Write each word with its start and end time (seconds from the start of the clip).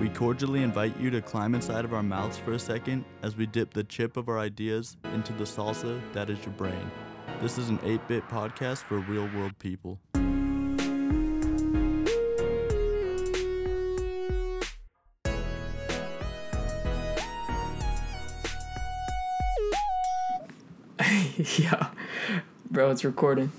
We 0.00 0.08
cordially 0.08 0.62
invite 0.64 0.98
you 0.98 1.08
to 1.10 1.22
climb 1.22 1.54
inside 1.54 1.84
of 1.84 1.94
our 1.94 2.02
mouths 2.02 2.36
for 2.36 2.52
a 2.52 2.58
second 2.58 3.04
as 3.22 3.36
we 3.36 3.46
dip 3.46 3.72
the 3.72 3.84
chip 3.84 4.16
of 4.16 4.28
our 4.28 4.40
ideas 4.40 4.96
into 5.14 5.32
the 5.32 5.44
salsa 5.44 6.00
that 6.12 6.28
is 6.28 6.38
your 6.44 6.52
brain. 6.54 6.90
This 7.40 7.58
is 7.58 7.68
an 7.68 7.78
8 7.84 8.08
bit 8.08 8.28
podcast 8.28 8.78
for 8.78 8.98
real 8.98 9.30
world 9.36 9.56
people. 9.60 10.00
yeah, 21.58 21.90
bro, 22.68 22.90
it's 22.90 23.04
recording. 23.04 23.52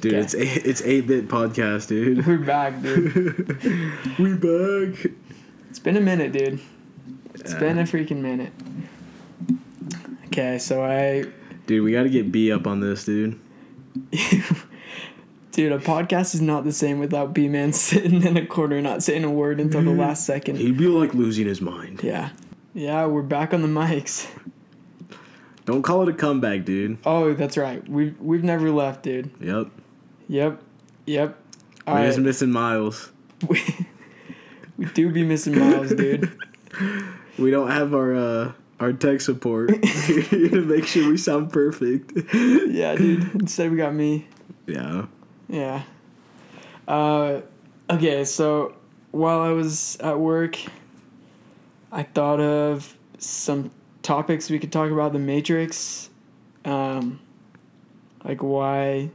Dude, 0.00 0.14
Okay. 0.14 0.22
it's 0.22 0.34
eight, 0.34 0.66
it's 0.66 0.82
eight 0.82 1.06
bit 1.06 1.28
podcast, 1.28 1.88
dude. 1.88 2.26
We're 2.26 2.38
back, 2.38 2.80
dude. 2.80 3.62
we 4.18 4.32
back. 4.34 5.12
It's 5.68 5.78
been 5.78 5.96
a 5.96 6.00
minute, 6.00 6.32
dude. 6.32 6.60
It's 7.34 7.52
Yeah. 7.52 7.58
been 7.58 7.78
a 7.78 7.82
uh, 7.82 7.84
freaking 7.84 8.22
minute. 8.22 8.52
Okay, 10.26 10.58
so 10.58 10.82
I, 10.82 11.24
Dude, 11.66 11.84
we 11.84 11.92
got 11.92 12.04
to 12.04 12.08
get 12.08 12.32
B 12.32 12.50
up 12.50 12.66
on 12.66 12.80
this, 12.80 13.04
dude. 13.04 13.38
dude, 15.52 15.72
a 15.72 15.78
podcast 15.78 16.34
is 16.34 16.40
not 16.40 16.64
the 16.64 16.72
same 16.72 16.98
without 16.98 17.34
B 17.34 17.48
Man 17.48 17.72
sitting 17.72 18.22
in 18.24 18.36
a 18.36 18.46
corner 18.46 18.80
not 18.80 19.02
saying 19.02 19.24
a 19.24 19.30
word 19.30 19.60
until 19.60 19.82
the 19.82 19.90
last 19.90 20.24
second. 20.24 20.56
He'd 20.56 20.78
be 20.78 20.86
like 20.86 21.12
losing 21.12 21.46
his 21.46 21.60
mind. 21.60 22.00
Yeah, 22.02 22.30
yeah, 22.72 23.06
we're 23.06 23.22
back 23.22 23.52
on 23.52 23.62
the 23.62 23.68
mics. 23.68 24.28
Don't 25.66 25.82
call 25.82 26.02
it 26.02 26.08
a 26.08 26.12
comeback, 26.12 26.64
dude. 26.64 26.98
Oh, 27.04 27.34
that's 27.34 27.56
right. 27.56 27.86
We've 27.88 28.18
we've 28.20 28.44
never 28.44 28.70
left, 28.70 29.02
dude. 29.02 29.30
Yep. 29.40 29.68
Yep, 30.30 30.62
yep. 31.06 31.36
All 31.88 31.94
We're 31.94 32.00
right. 32.02 32.06
just 32.06 32.20
missing 32.20 32.52
Miles. 32.52 33.10
we, 33.48 33.60
we 34.78 34.84
do 34.86 35.10
be 35.10 35.24
missing 35.24 35.58
Miles, 35.58 35.92
dude. 35.92 36.30
We 37.38 37.50
don't 37.50 37.70
have 37.70 37.94
our 37.94 38.14
uh 38.14 38.52
our 38.80 38.92
tech 38.92 39.22
support 39.22 39.70
to 39.82 40.64
make 40.68 40.86
sure 40.86 41.08
we 41.08 41.16
sound 41.16 41.50
perfect. 41.52 42.12
Yeah, 42.34 42.96
dude. 42.96 43.34
Instead, 43.34 43.70
we 43.70 43.78
got 43.78 43.94
me. 43.94 44.28
Yeah. 44.66 45.06
Yeah. 45.48 45.82
Uh, 46.86 47.40
okay, 47.88 48.24
so 48.24 48.74
while 49.10 49.40
I 49.40 49.50
was 49.52 49.96
at 50.00 50.18
work, 50.18 50.58
I 51.90 52.02
thought 52.02 52.40
of 52.40 52.94
some 53.18 53.70
topics 54.02 54.50
we 54.50 54.58
could 54.58 54.72
talk 54.72 54.90
about 54.90 55.14
the 55.14 55.18
Matrix. 55.18 56.10
Um, 56.66 57.20
like 58.22 58.42
why. 58.42 59.10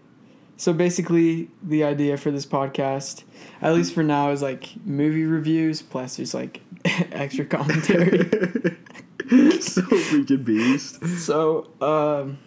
So 0.57 0.71
basically, 0.71 1.49
the 1.61 1.83
idea 1.83 2.17
for 2.17 2.31
this 2.31 2.45
podcast, 2.45 3.23
at 3.61 3.73
least 3.73 3.93
for 3.93 4.03
now, 4.03 4.31
is 4.31 4.41
like 4.41 4.73
movie 4.85 5.25
reviews 5.25 5.81
plus 5.81 6.15
just 6.17 6.33
like 6.33 6.61
extra 6.85 7.45
commentary. 7.45 8.19
so 9.59 9.81
freaking 9.81 10.45
beast. 10.45 11.05
so, 11.19 11.69
um, 11.81 12.37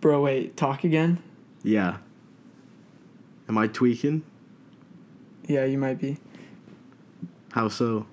bro, 0.00 0.20
wait, 0.20 0.56
talk 0.56 0.84
again? 0.84 1.22
Yeah. 1.62 1.98
Am 3.48 3.56
I 3.56 3.66
tweaking? 3.66 4.24
Yeah, 5.46 5.64
you 5.64 5.78
might 5.78 5.98
be. 5.98 6.18
How 7.52 7.68
so? 7.68 8.06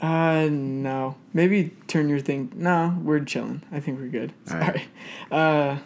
Uh, 0.00 0.48
no. 0.50 1.16
Maybe 1.32 1.70
turn 1.86 2.08
your 2.08 2.18
thing. 2.18 2.52
No, 2.56 2.98
we're 3.02 3.20
chilling. 3.20 3.62
I 3.70 3.78
think 3.78 4.00
we're 4.00 4.08
good. 4.08 4.32
All 4.50 4.60
Sorry. 4.60 4.88
right. 5.30 5.32
Uh, 5.32 5.78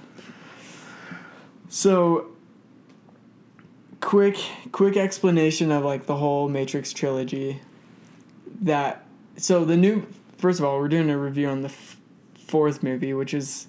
so 1.71 2.27
quick, 4.01 4.37
quick 4.73 4.97
explanation 4.97 5.71
of 5.71 5.85
like 5.85 6.05
the 6.07 6.17
whole 6.17 6.49
Matrix 6.49 6.93
trilogy. 6.93 7.63
That 8.61 9.07
so 9.37 9.65
the 9.65 9.77
new. 9.77 10.07
First 10.37 10.59
of 10.59 10.67
all, 10.67 10.79
we're 10.79 10.89
doing 10.89 11.09
a 11.09 11.17
review 11.17 11.49
on 11.49 11.63
the 11.63 11.69
f- 11.69 11.97
fourth 12.47 12.83
movie, 12.83 13.15
which 13.15 13.33
is. 13.33 13.69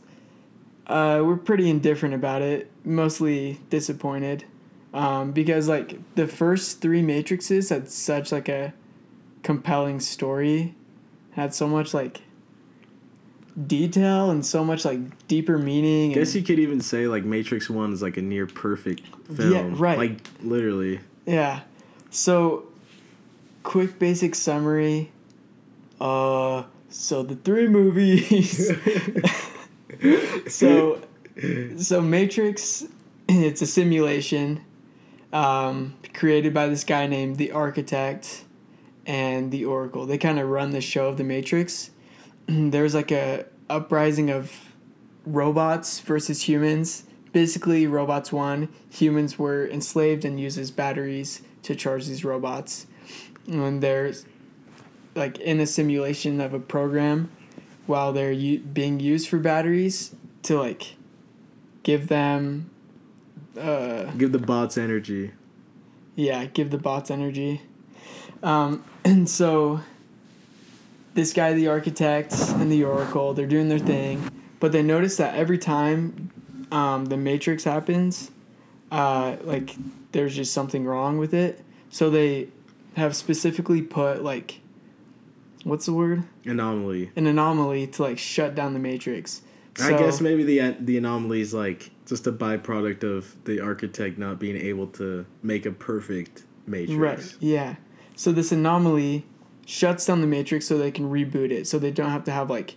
Uh, 0.87 1.21
we're 1.23 1.37
pretty 1.37 1.69
indifferent 1.69 2.13
about 2.13 2.41
it. 2.41 2.69
Mostly 2.83 3.61
disappointed, 3.69 4.43
um, 4.93 5.31
because 5.31 5.69
like 5.69 5.97
the 6.15 6.27
first 6.27 6.81
three 6.81 7.01
Matrixes 7.01 7.69
had 7.69 7.89
such 7.89 8.31
like 8.33 8.49
a 8.49 8.73
compelling 9.43 9.99
story 9.99 10.75
had 11.31 11.53
so 11.53 11.67
much 11.67 11.93
like 11.93 12.21
detail 13.67 14.31
and 14.31 14.45
so 14.45 14.63
much 14.63 14.85
like 14.85 15.27
deeper 15.27 15.57
meaning 15.57 16.11
I 16.11 16.15
guess 16.15 16.35
you 16.35 16.41
could 16.41 16.59
even 16.59 16.79
say 16.81 17.07
like 17.07 17.25
Matrix 17.25 17.69
One 17.69 17.91
is 17.91 18.01
like 18.01 18.17
a 18.17 18.21
near 18.21 18.47
perfect 18.47 19.01
film. 19.25 19.51
Yeah, 19.51 19.69
right. 19.73 19.97
Like 19.97 20.19
literally. 20.41 21.01
yeah 21.25 21.61
so 22.09 22.65
quick 23.63 23.99
basic 23.99 24.35
summary 24.35 25.11
uh 25.99 26.63
so 26.89 27.23
the 27.23 27.35
three 27.35 27.67
movies 27.67 28.71
so 30.47 31.01
so 31.77 32.01
matrix 32.01 32.85
it's 33.29 33.61
a 33.61 33.67
simulation 33.67 34.61
um, 35.33 35.95
created 36.13 36.53
by 36.53 36.67
this 36.67 36.83
guy 36.83 37.07
named 37.07 37.37
the 37.37 37.53
architect 37.53 38.43
and 39.05 39.51
the 39.51 39.63
oracle 39.63 40.05
they 40.05 40.17
kind 40.17 40.39
of 40.39 40.49
run 40.49 40.71
the 40.71 40.81
show 40.81 41.07
of 41.07 41.17
the 41.17 41.23
matrix 41.23 41.91
there's 42.47 42.93
like 42.93 43.11
a 43.11 43.45
uprising 43.69 44.29
of 44.29 44.51
robots 45.25 45.99
versus 45.99 46.41
humans 46.47 47.03
basically 47.31 47.87
robots 47.87 48.31
won 48.31 48.67
humans 48.89 49.37
were 49.39 49.67
enslaved 49.69 50.25
and 50.25 50.39
used 50.39 50.57
as 50.57 50.71
batteries 50.71 51.41
to 51.63 51.75
charge 51.75 52.07
these 52.07 52.25
robots 52.25 52.87
and 53.47 53.81
there's 53.81 54.25
like 55.15 55.37
in 55.39 55.59
a 55.59 55.65
simulation 55.67 56.41
of 56.41 56.53
a 56.53 56.59
program 56.59 57.29
while 57.85 58.11
they're 58.11 58.31
u- 58.31 58.59
being 58.59 58.99
used 58.99 59.29
for 59.29 59.37
batteries 59.37 60.13
to 60.43 60.57
like 60.59 60.95
give 61.83 62.07
them 62.07 62.69
uh 63.57 64.05
Give 64.11 64.31
the 64.31 64.39
bots 64.39 64.77
energy. 64.77 65.31
yeah, 66.15 66.45
give 66.45 66.71
the 66.71 66.77
bots 66.77 67.11
energy. 67.11 67.61
Um, 68.43 68.83
and 69.05 69.29
so 69.29 69.81
this 71.13 71.33
guy, 71.33 71.53
the 71.53 71.67
architect 71.67 72.33
and 72.33 72.71
the 72.71 72.83
oracle, 72.83 73.33
they're 73.33 73.45
doing 73.47 73.69
their 73.69 73.79
thing, 73.79 74.31
but 74.59 74.71
they 74.71 74.81
notice 74.81 75.17
that 75.17 75.35
every 75.35 75.57
time 75.57 76.31
um, 76.71 77.05
the 77.05 77.17
matrix 77.17 77.63
happens, 77.63 78.31
uh, 78.91 79.37
like 79.43 79.75
there's 80.11 80.35
just 80.35 80.53
something 80.53 80.85
wrong 80.85 81.17
with 81.17 81.33
it. 81.33 81.63
So 81.89 82.09
they 82.09 82.49
have 82.95 83.15
specifically 83.15 83.81
put 83.81 84.23
like, 84.23 84.61
what's 85.63 85.85
the 85.85 85.93
word? 85.93 86.23
Anomaly. 86.45 87.11
An 87.15 87.27
anomaly 87.27 87.87
to 87.87 88.01
like 88.03 88.17
shut 88.17 88.55
down 88.55 88.73
the 88.73 88.79
matrix. 88.79 89.41
I 89.81 89.91
guess 89.91 90.19
maybe 90.19 90.43
the 90.43 90.75
the 90.79 90.97
anomaly 90.97 91.39
is 91.39 91.53
like 91.53 91.91
just 92.05 92.27
a 92.27 92.31
byproduct 92.31 93.03
of 93.03 93.35
the 93.45 93.61
architect 93.61 94.17
not 94.17 94.37
being 94.37 94.57
able 94.57 94.87
to 94.87 95.25
make 95.43 95.65
a 95.65 95.71
perfect 95.71 96.43
matrix. 96.67 96.97
Right. 96.97 97.35
Yeah. 97.39 97.75
So 98.15 98.33
this 98.33 98.51
anomaly 98.51 99.25
shuts 99.71 100.05
down 100.05 100.19
the 100.19 100.27
matrix 100.27 100.67
so 100.67 100.77
they 100.77 100.91
can 100.91 101.09
reboot 101.09 101.49
it. 101.49 101.65
So 101.65 101.79
they 101.79 101.91
don't 101.91 102.09
have 102.09 102.25
to 102.25 102.31
have 102.31 102.49
like 102.49 102.75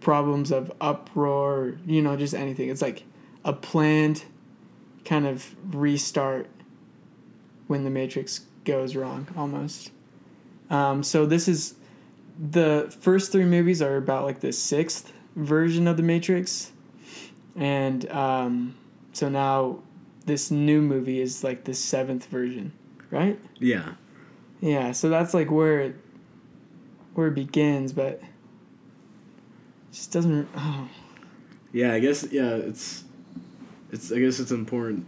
problems 0.00 0.50
of 0.50 0.72
uproar, 0.80 1.74
you 1.86 2.00
know, 2.00 2.16
just 2.16 2.32
anything. 2.32 2.70
It's 2.70 2.80
like 2.80 3.04
a 3.44 3.52
planned 3.52 4.24
kind 5.04 5.26
of 5.26 5.54
restart 5.74 6.46
when 7.66 7.84
the 7.84 7.90
matrix 7.90 8.46
goes 8.64 8.96
wrong 8.96 9.28
almost. 9.36 9.90
Um, 10.70 11.02
so 11.02 11.26
this 11.26 11.48
is 11.48 11.74
the 12.50 12.94
first 13.00 13.30
three 13.30 13.44
movies 13.44 13.82
are 13.82 13.98
about 13.98 14.24
like 14.24 14.40
the 14.40 14.54
sixth 14.54 15.12
version 15.36 15.86
of 15.86 15.98
the 15.98 16.02
matrix 16.02 16.72
and 17.56 18.10
um, 18.10 18.74
so 19.12 19.28
now 19.28 19.80
this 20.24 20.50
new 20.50 20.80
movie 20.80 21.20
is 21.20 21.44
like 21.44 21.64
the 21.64 21.74
seventh 21.74 22.24
version 22.26 22.72
right 23.10 23.38
Yeah. 23.58 23.94
yeah 24.60 24.92
so 24.92 25.10
that's 25.10 25.34
like 25.34 25.50
where 25.50 25.80
it 25.80 25.96
where 27.14 27.28
it 27.28 27.34
begins 27.34 27.92
but 27.92 28.14
it 28.14 28.22
just 29.92 30.12
doesn't 30.12 30.48
oh, 30.56 30.88
Yeah, 31.72 31.94
I 31.94 32.00
guess 32.00 32.26
yeah, 32.30 32.50
it's 32.50 33.04
it's 33.90 34.12
I 34.12 34.18
guess 34.18 34.40
it's 34.40 34.50
important 34.50 35.06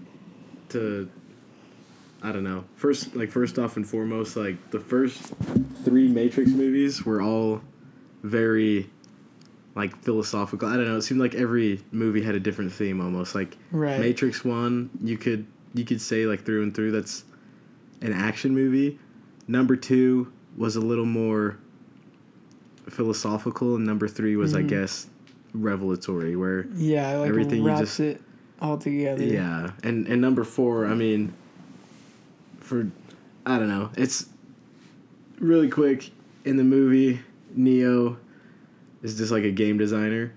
to 0.70 1.10
I 2.22 2.32
don't 2.32 2.44
know. 2.44 2.64
First 2.76 3.14
like 3.14 3.30
first 3.30 3.58
off 3.58 3.76
and 3.76 3.86
foremost, 3.86 4.36
like 4.36 4.70
the 4.70 4.80
first 4.80 5.34
three 5.84 6.08
Matrix 6.08 6.50
movies 6.50 7.04
were 7.04 7.20
all 7.20 7.60
very 8.22 8.88
like 9.74 9.94
philosophical. 10.02 10.68
I 10.68 10.76
don't 10.76 10.86
know, 10.86 10.96
it 10.96 11.02
seemed 11.02 11.20
like 11.20 11.34
every 11.34 11.82
movie 11.92 12.22
had 12.22 12.34
a 12.34 12.40
different 12.40 12.72
theme 12.72 13.00
almost. 13.00 13.34
Like 13.34 13.58
right 13.70 14.00
Matrix 14.00 14.44
1, 14.44 14.90
you 15.02 15.18
could 15.18 15.46
you 15.74 15.84
could 15.84 16.00
say 16.00 16.24
like 16.24 16.46
through 16.46 16.62
and 16.62 16.74
through 16.74 16.92
that's 16.92 17.24
an 18.00 18.14
action 18.14 18.54
movie. 18.54 18.98
Number 19.48 19.76
2 19.76 20.32
was 20.56 20.76
a 20.76 20.80
little 20.80 21.04
more 21.04 21.58
philosophical 22.88 23.76
and 23.76 23.84
number 23.86 24.06
3 24.08 24.36
was 24.36 24.54
I 24.54 24.62
Mhm. 24.62 24.68
guess 24.68 25.06
revelatory 25.52 26.34
where 26.36 26.66
yeah 26.74 27.18
like 27.18 27.28
everything 27.28 27.62
you 27.62 27.68
just- 27.78 28.00
it 28.00 28.20
all 28.60 28.76
together 28.78 29.22
yeah, 29.24 29.70
and 29.82 30.06
and 30.06 30.20
number 30.20 30.42
four, 30.44 30.86
I 30.86 30.94
mean, 30.94 31.32
for 32.60 32.88
I 33.46 33.58
don't 33.58 33.68
know. 33.68 33.90
It's 33.96 34.26
really 35.38 35.68
quick 35.68 36.10
in 36.44 36.56
the 36.56 36.64
movie. 36.64 37.20
Neo 37.54 38.16
is 39.02 39.16
just 39.18 39.30
like 39.32 39.44
a 39.44 39.50
game 39.50 39.76
designer, 39.76 40.32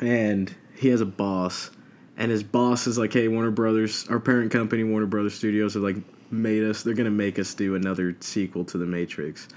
and 0.00 0.52
he 0.74 0.88
has 0.88 1.00
a 1.00 1.06
boss, 1.06 1.70
and 2.16 2.30
his 2.30 2.42
boss 2.42 2.86
is 2.86 2.98
like, 2.98 3.12
"Hey, 3.12 3.28
Warner 3.28 3.50
Brothers, 3.52 4.06
our 4.08 4.18
parent 4.18 4.50
company, 4.50 4.82
Warner 4.82 5.06
Brothers 5.06 5.34
Studios, 5.34 5.74
have 5.74 5.82
like 5.82 5.96
made 6.30 6.64
us. 6.64 6.82
They're 6.82 6.94
gonna 6.94 7.10
make 7.10 7.38
us 7.38 7.54
do 7.54 7.74
another 7.76 8.16
sequel 8.20 8.64
to 8.64 8.78
The 8.78 8.86
Matrix." 8.86 9.48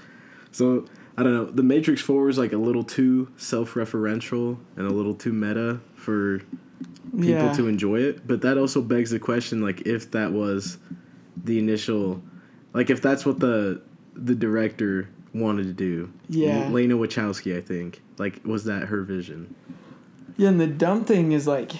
So 0.52 0.84
I 1.16 1.22
don't 1.22 1.32
know. 1.32 1.46
The 1.46 1.62
Matrix 1.62 2.00
Four 2.02 2.28
is 2.28 2.38
like 2.38 2.52
a 2.52 2.58
little 2.58 2.84
too 2.84 3.28
self-referential 3.36 4.58
and 4.76 4.86
a 4.86 4.90
little 4.90 5.14
too 5.14 5.32
meta 5.32 5.80
for 5.94 6.40
people 7.12 7.24
yeah. 7.24 7.52
to 7.54 7.68
enjoy 7.68 8.00
it. 8.00 8.26
But 8.26 8.42
that 8.42 8.58
also 8.58 8.82
begs 8.82 9.10
the 9.10 9.18
question, 9.18 9.62
like, 9.62 9.82
if 9.82 10.10
that 10.10 10.32
was 10.32 10.78
the 11.44 11.58
initial, 11.58 12.22
like, 12.74 12.90
if 12.90 13.00
that's 13.00 13.24
what 13.24 13.40
the 13.40 13.80
the 14.14 14.34
director 14.34 15.08
wanted 15.34 15.64
to 15.64 15.72
do. 15.72 16.12
Yeah. 16.28 16.68
Lena 16.68 16.96
Wachowski, 16.96 17.56
I 17.56 17.60
think. 17.60 18.02
Like, 18.18 18.40
was 18.44 18.64
that 18.64 18.84
her 18.84 19.02
vision? 19.02 19.54
Yeah, 20.36 20.48
and 20.50 20.60
the 20.60 20.66
dumb 20.66 21.04
thing 21.04 21.32
is 21.32 21.46
like 21.46 21.72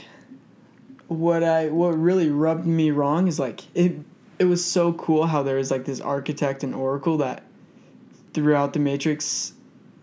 what 1.08 1.42
I 1.42 1.68
what 1.68 1.90
really 1.90 2.30
rubbed 2.30 2.66
me 2.66 2.90
wrong 2.90 3.28
is 3.28 3.38
like 3.38 3.60
it 3.74 3.98
it 4.38 4.44
was 4.44 4.64
so 4.64 4.92
cool 4.94 5.26
how 5.26 5.42
there 5.42 5.56
was 5.56 5.70
like 5.70 5.84
this 5.84 6.00
architect 6.00 6.64
and 6.64 6.74
oracle 6.74 7.18
that 7.18 7.44
throughout 8.36 8.74
the 8.74 8.78
matrix 8.78 9.54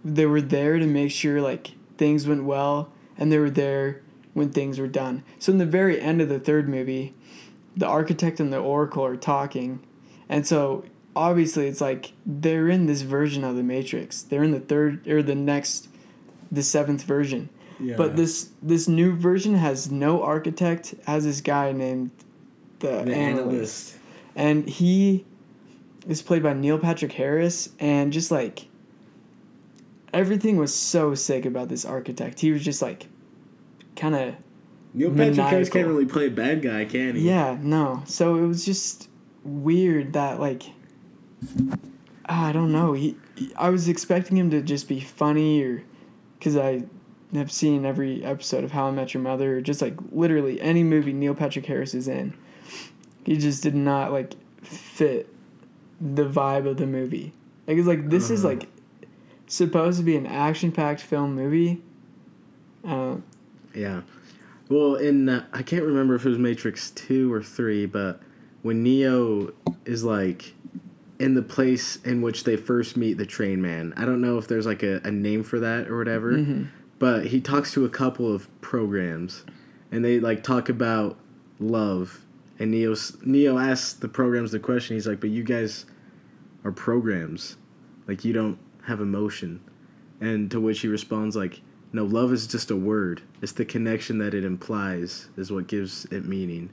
they 0.03 0.25
were 0.25 0.41
there 0.41 0.80
to 0.80 0.88
make 0.88 1.12
sure 1.12 1.39
like 1.39 1.71
things 1.97 2.27
went 2.27 2.44
well 2.44 2.91
and 3.15 3.31
they 3.31 3.38
were 3.38 3.51
there 3.51 4.01
when 4.33 4.50
things 4.50 4.80
were 4.80 4.88
done. 4.88 5.24
So 5.38 5.51
in 5.51 5.59
the 5.59 5.68
very 5.68 6.01
end 6.01 6.19
of 6.19 6.30
the 6.30 6.39
third 6.39 6.68
movie, 6.68 7.13
the 7.77 7.85
architect 7.85 8.39
and 8.39 8.51
the 8.51 8.57
oracle 8.57 9.06
are 9.06 9.15
talking. 9.15 9.85
And 10.27 10.47
so 10.47 10.83
obviously 11.15 11.68
it's 11.68 11.80
like 11.80 12.13
they're 12.25 12.69
in 12.69 12.88
this 12.88 13.03
version 13.03 13.44
of 13.44 13.56
the 13.56 13.62
matrix. 13.62 14.24
They're 14.24 14.44
in 14.44 14.51
the 14.51 14.59
third 14.59 15.07
or 15.07 15.21
the 15.21 15.36
next 15.36 15.88
the 16.51 16.63
seventh 16.63 17.03
version. 17.03 17.50
Yeah. 17.79 17.95
But 17.95 18.15
this 18.15 18.50
this 18.63 18.88
new 18.88 19.15
version 19.15 19.56
has 19.56 19.91
no 19.91 20.24
architect. 20.24 20.95
Has 21.06 21.24
this 21.24 21.39
guy 21.39 21.71
named 21.71 22.09
the, 22.79 23.00
analyst. 23.00 23.95
and 24.36 24.68
he 24.68 25.25
is 26.07 26.21
played 26.21 26.44
by 26.44 26.53
Neil 26.53 26.77
Patrick 26.77 27.11
Harris, 27.13 27.69
and 27.79 28.11
just 28.13 28.31
like 28.31 28.67
everything 30.13 30.57
was 30.57 30.73
so 30.73 31.15
sick 31.15 31.45
about 31.45 31.69
this 31.69 31.85
architect. 31.85 32.39
He 32.39 32.51
was 32.51 32.63
just 32.63 32.81
like 32.81 33.07
kind 33.95 34.15
of 34.15 34.35
Neil 34.94 35.11
Patrick 35.11 35.38
Harris 35.38 35.69
can't 35.69 35.88
really 35.88 36.05
play 36.05 36.27
a 36.27 36.31
bad 36.31 36.61
guy, 36.61 36.85
can 36.85 37.15
he? 37.15 37.27
yeah 37.27 37.57
no. 37.61 38.03
So 38.05 38.35
it 38.38 38.45
was 38.47 38.65
just 38.65 39.09
weird 39.44 40.13
that 40.13 40.39
like 40.39 40.63
ah, 42.29 42.47
I 42.47 42.51
don't 42.51 42.71
know. 42.71 42.94
He, 42.94 43.17
he- 43.35 43.53
I 43.55 43.69
was 43.69 43.88
expecting 43.88 44.38
him 44.38 44.50
to 44.51 44.61
just 44.61 44.88
be 44.88 45.00
funny 45.00 45.61
or 45.63 45.83
because 46.38 46.55
I 46.57 46.83
have 47.33 47.51
seen 47.51 47.85
every 47.85 48.23
episode 48.23 48.63
of 48.63 48.71
How 48.71 48.88
I 48.88 48.91
Met 48.91 49.13
Your 49.13 49.23
Mother 49.23 49.57
or 49.57 49.61
just 49.61 49.81
like 49.81 49.95
literally 50.11 50.61
any 50.61 50.83
movie 50.83 51.13
Neil 51.13 51.33
Patrick 51.33 51.65
Harris 51.65 51.94
is 51.95 52.07
in. 52.07 52.33
He 53.25 53.38
just 53.38 53.63
did 53.63 53.73
not 53.75 54.11
like 54.11 54.33
fit 54.61 55.27
the 56.03 56.25
vibe 56.25 56.67
of 56.67 56.77
the 56.77 56.85
movie. 56.88 57.33
Like 57.67 57.77
it's 57.77 57.88
like 57.88 58.09
this 58.09 58.29
is 58.29 58.44
like 58.44 58.67
supposed 59.47 59.97
to 60.00 60.03
be 60.03 60.17
an 60.17 60.25
action 60.27 60.71
packed 60.71 61.01
film 61.01 61.35
movie. 61.35 61.81
Uh, 62.83 63.17
Yeah. 63.73 64.01
Well, 64.69 64.95
in 64.95 65.29
uh, 65.29 65.45
I 65.53 65.61
can't 65.63 65.83
remember 65.83 66.15
if 66.15 66.25
it 66.25 66.29
was 66.29 66.38
Matrix 66.39 66.91
2 66.91 67.31
or 67.31 67.41
3, 67.44 67.85
but 67.85 68.19
when 68.61 68.81
Neo 68.83 69.53
is 69.85 70.03
like 70.03 70.53
in 71.19 71.35
the 71.35 71.41
place 71.41 71.97
in 72.03 72.21
which 72.21 72.44
they 72.44 72.57
first 72.57 72.97
meet 72.97 73.17
the 73.17 73.25
train 73.25 73.61
man. 73.61 73.94
I 73.95 74.03
don't 74.05 74.19
know 74.19 74.38
if 74.38 74.47
there's 74.47 74.65
like 74.65 74.83
a, 74.83 75.00
a 75.05 75.11
name 75.11 75.44
for 75.44 75.59
that 75.59 75.88
or 75.88 75.97
whatever, 75.97 76.33
Mhm. 76.33 76.67
but 77.00 77.27
he 77.27 77.39
talks 77.39 77.71
to 77.73 77.85
a 77.85 77.89
couple 77.89 78.33
of 78.33 78.50
programs 78.61 79.44
and 79.91 80.03
they 80.03 80.19
like 80.19 80.44
talk 80.44 80.67
about 80.69 81.17
love 81.59 82.25
and 82.63 82.71
Neo's, 82.71 83.18
Neo 83.24 83.57
asks 83.57 83.94
the 83.94 84.07
programs 84.07 84.51
the 84.51 84.60
question. 84.60 84.95
He's 84.95 85.06
like, 85.06 85.19
"But 85.19 85.30
you 85.30 85.44
guys 85.44 85.86
are 86.63 86.71
programs. 86.71 87.57
Like 88.07 88.24
you 88.24 88.31
don't 88.31 88.57
have 88.86 89.01
emotion." 89.01 89.60
And 90.21 90.50
to 90.51 90.62
which 90.62 90.80
he 90.80 90.88
responds 90.88 91.36
like, 91.36 91.62
"No, 91.92 92.06
love 92.06 92.31
is 92.31 92.48
just 92.48 92.71
a 92.71 92.75
word. 92.75 93.21
It's 93.42 93.51
the 93.51 93.65
connection 93.65 94.18
that 94.19 94.33
it 94.33 94.45
implies 94.45 95.27
is 95.36 95.51
what 95.51 95.68
gives 95.68 96.06
it 96.06 96.25
meaning." 96.25 96.69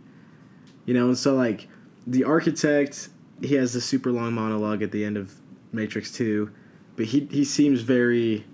You 0.86 0.94
know, 0.94 1.08
and 1.08 1.18
so 1.18 1.34
like 1.34 1.66
the 2.06 2.22
architect, 2.22 3.08
he 3.40 3.56
has 3.56 3.72
the 3.72 3.80
super 3.80 4.12
long 4.12 4.32
monologue 4.32 4.82
at 4.82 4.92
the 4.92 5.04
end 5.04 5.16
of 5.16 5.34
Matrix 5.72 6.12
2, 6.12 6.50
but 6.94 7.06
he 7.06 7.26
he 7.32 7.44
seems 7.44 7.80
very 7.80 8.44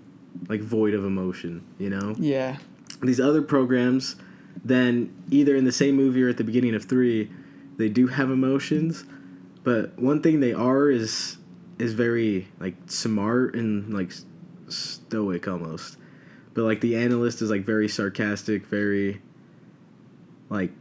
like 0.49 0.61
void 0.61 0.95
of 0.95 1.05
emotion, 1.05 1.63
you 1.77 1.89
know? 1.89 2.15
yeah. 2.17 2.57
These 3.01 3.19
other 3.19 3.43
programs 3.43 4.15
then 4.63 5.13
either 5.29 5.55
in 5.55 5.65
the 5.65 5.71
same 5.71 5.95
movie 5.95 6.23
or 6.23 6.29
at 6.29 6.37
the 6.37 6.43
beginning 6.43 6.75
of 6.75 6.85
3, 6.85 7.29
they 7.77 7.89
do 7.89 8.07
have 8.07 8.31
emotions, 8.31 9.05
but 9.63 9.97
one 9.99 10.21
thing 10.21 10.39
they 10.39 10.53
are 10.53 10.89
is 10.89 11.37
is 11.79 11.93
very 11.93 12.47
like 12.59 12.75
smart 12.87 13.53
and 13.55 13.93
like 13.93 14.11
stoic 14.67 15.47
almost. 15.47 15.97
But 16.53 16.63
like 16.63 16.81
the 16.81 16.95
analyst 16.95 17.41
is 17.41 17.51
like 17.51 17.63
very 17.63 17.87
sarcastic, 17.87 18.65
very 18.65 19.21
like 20.49 20.71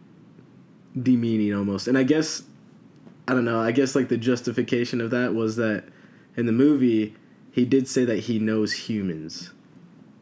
demeaning 1.00 1.54
almost. 1.54 1.86
And 1.86 1.98
I 1.98 2.02
guess 2.02 2.44
I 3.28 3.34
don't 3.34 3.44
know, 3.44 3.60
I 3.60 3.72
guess 3.72 3.94
like 3.94 4.08
the 4.08 4.16
justification 4.16 5.00
of 5.00 5.10
that 5.10 5.34
was 5.34 5.56
that 5.56 5.84
in 6.36 6.46
the 6.46 6.52
movie 6.52 7.14
he 7.50 7.64
did 7.64 7.88
say 7.88 8.04
that 8.04 8.20
he 8.20 8.38
knows 8.38 8.72
humans. 8.72 9.52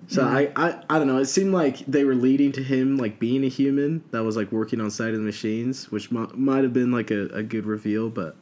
So 0.07 0.23
I, 0.23 0.53
I 0.55 0.83
I 0.91 0.99
don't 0.99 1.09
know, 1.09 1.17
it 1.19 1.27
seemed 1.27 1.53
like 1.53 1.79
they 1.87 2.05
were 2.05 2.15
leading 2.15 2.53
to 2.53 2.63
him 2.63 2.99
like 2.99 3.19
being 3.19 3.43
a 3.45 3.49
human 3.49 4.05
that 4.11 4.23
was 4.23 4.37
like 4.37 4.53
working 4.53 4.81
on 4.81 4.91
side 4.91 5.11
of 5.15 5.17
the 5.17 5.25
machines, 5.25 5.91
which 5.91 6.13
might, 6.13 6.37
might 6.37 6.63
have 6.63 6.73
been 6.75 6.93
like 6.93 7.11
a, 7.11 7.27
a 7.29 7.43
good 7.43 7.65
reveal, 7.67 8.11
but 8.11 8.37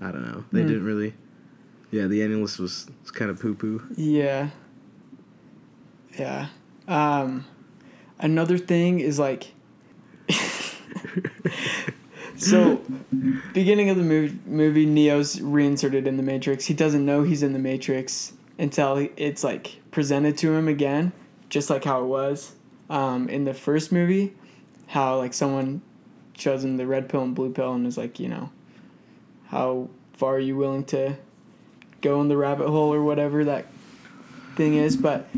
I 0.00 0.10
don't 0.10 0.22
know. 0.22 0.44
They 0.52 0.62
Hmm. 0.62 0.68
didn't 0.68 0.84
really 0.84 1.14
Yeah, 1.90 2.06
the 2.06 2.22
analyst 2.22 2.58
was, 2.58 2.86
was 3.02 3.10
kind 3.10 3.30
of 3.30 3.38
poo 3.40 3.54
poo. 3.54 3.82
Yeah. 3.94 4.50
Yeah. 6.18 6.48
Um, 6.88 7.44
another 8.18 8.56
thing 8.58 9.00
is 9.00 9.18
like, 9.18 9.52
so 12.36 12.82
beginning 13.52 13.90
of 13.90 13.96
the 13.96 14.02
movie, 14.02 14.38
movie, 14.46 14.86
Neo's 14.86 15.40
reinserted 15.40 16.06
in 16.06 16.16
the 16.16 16.22
Matrix. 16.22 16.66
He 16.66 16.74
doesn't 16.74 17.04
know 17.04 17.22
he's 17.22 17.42
in 17.42 17.52
the 17.52 17.58
Matrix 17.58 18.32
until 18.60 19.08
it's 19.16 19.42
like 19.42 19.80
presented 19.90 20.36
to 20.38 20.52
him 20.52 20.68
again, 20.68 21.12
just 21.48 21.70
like 21.70 21.82
how 21.82 22.02
it 22.02 22.06
was 22.06 22.54
um, 22.90 23.28
in 23.28 23.44
the 23.44 23.54
first 23.54 23.90
movie. 23.90 24.34
How 24.86 25.16
like 25.16 25.34
someone 25.34 25.82
shows 26.36 26.62
him 26.62 26.76
the 26.76 26.86
red 26.86 27.08
pill 27.08 27.22
and 27.22 27.34
blue 27.34 27.52
pill 27.52 27.72
and 27.72 27.86
is 27.86 27.96
like, 27.96 28.20
you 28.20 28.28
know, 28.28 28.50
how 29.46 29.88
far 30.12 30.34
are 30.34 30.40
you 30.40 30.56
willing 30.56 30.84
to 30.84 31.16
go 32.02 32.20
in 32.20 32.28
the 32.28 32.36
rabbit 32.36 32.68
hole 32.68 32.92
or 32.92 33.02
whatever 33.02 33.44
that 33.44 33.66
thing 34.56 34.74
is. 34.74 34.96
But 34.96 35.28